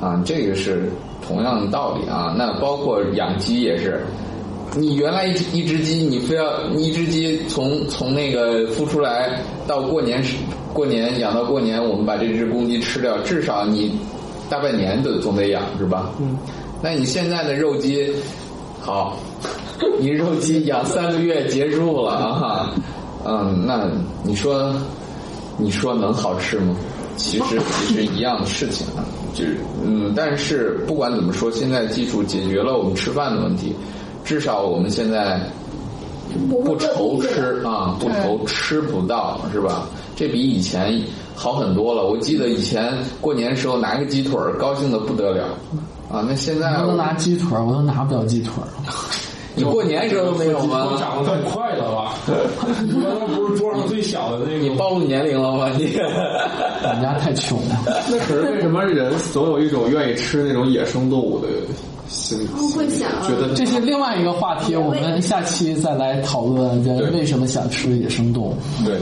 [0.00, 0.90] 啊，这个是
[1.26, 2.34] 同样的道理啊。
[2.38, 4.06] 那包括养鸡也是，
[4.78, 10.36] 你原来一一只鸡，你非要一只鸡从从那个孵出来到过年时
[10.74, 13.98] 过年养到过年，我们把这只公鸡吃掉，至少你
[14.50, 16.10] 大半年都总得养是吧？
[16.20, 16.36] 嗯。
[16.82, 18.12] 那你现在的肉鸡，
[18.82, 19.16] 好，
[19.98, 22.74] 你肉鸡养三个月结束了啊，
[23.24, 23.90] 嗯，那
[24.22, 24.74] 你说，
[25.56, 26.76] 你说能好吃吗？
[27.16, 29.00] 其实其实一样的事情啊，
[29.32, 33.74] 就是嗯，但是不管怎么说，现在技术解决了我们吃饭的问题，
[34.26, 35.40] 至少我们现在
[36.50, 39.86] 不愁吃啊，不愁吃不到是吧？
[40.16, 41.00] 这比以前
[41.36, 42.04] 好很多了。
[42.06, 45.44] 我记得以前过年时候拿个鸡腿儿，高兴的不得了
[46.10, 46.24] 啊。
[46.28, 48.66] 那现在我都拿鸡腿儿，我都拿不了鸡腿儿。
[49.58, 50.88] 你过年时候都没有吗？
[50.98, 52.12] 长得太快了吧？
[52.84, 54.58] 原来不是桌上最小的那个？
[54.58, 55.70] 你暴露年龄了吗？
[55.78, 55.86] 你
[56.82, 57.76] 我们家太穷了。
[58.10, 61.48] 那可是为什么人总有一种愿意吃那种野生动物的
[62.08, 62.46] 心理？
[62.74, 68.56] 会想觉得这是另外一个话题，我们下期再来讨论人为什么想吃野生动物。
[68.84, 68.98] 对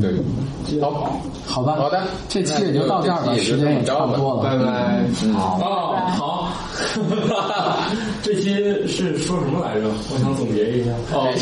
[0.00, 4.42] 对，好，好吧，好的，这期也就到这儿了，时间也差不多了。
[4.42, 5.04] 拜拜。
[5.32, 6.52] 好哦，好，
[8.22, 8.54] 这期
[8.86, 9.88] 是说什么来着？
[10.12, 10.90] 我想总结一下。
[11.12, 11.32] 哦，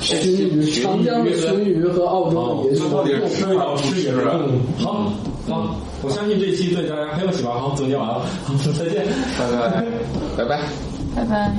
[0.00, 3.76] 鲟鱼，长江的鲟鱼和澳洲的野到底熊。
[3.76, 5.12] 吃野嗯，好，
[5.50, 7.58] 好，我相信这期对大家很有启发。
[7.58, 9.04] 好，总结完了，好，再见，
[9.36, 9.84] 拜拜。
[10.36, 10.62] 拜拜。
[11.16, 11.52] 拜拜。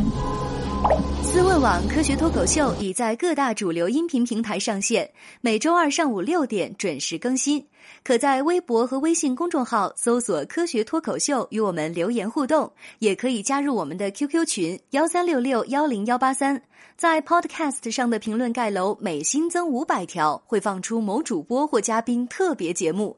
[1.22, 5.12] 思问网科学脱口秀已在各大主流音频平台上线，
[5.42, 7.62] 每周二上午六点准时更新。
[8.02, 16.62] 可在微博和微信公众号搜索“科学脱口秀”与我们留言互动，也可以加入我们的 QQ 群幺三六六幺零幺八三。
[16.96, 23.18] 在 Podcast 上的评论盖楼每新增五百条，会放出某主播或嘉宾特别节目，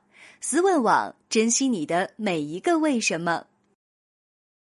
[0.43, 3.45] 思问网，珍惜你的每一个为什么。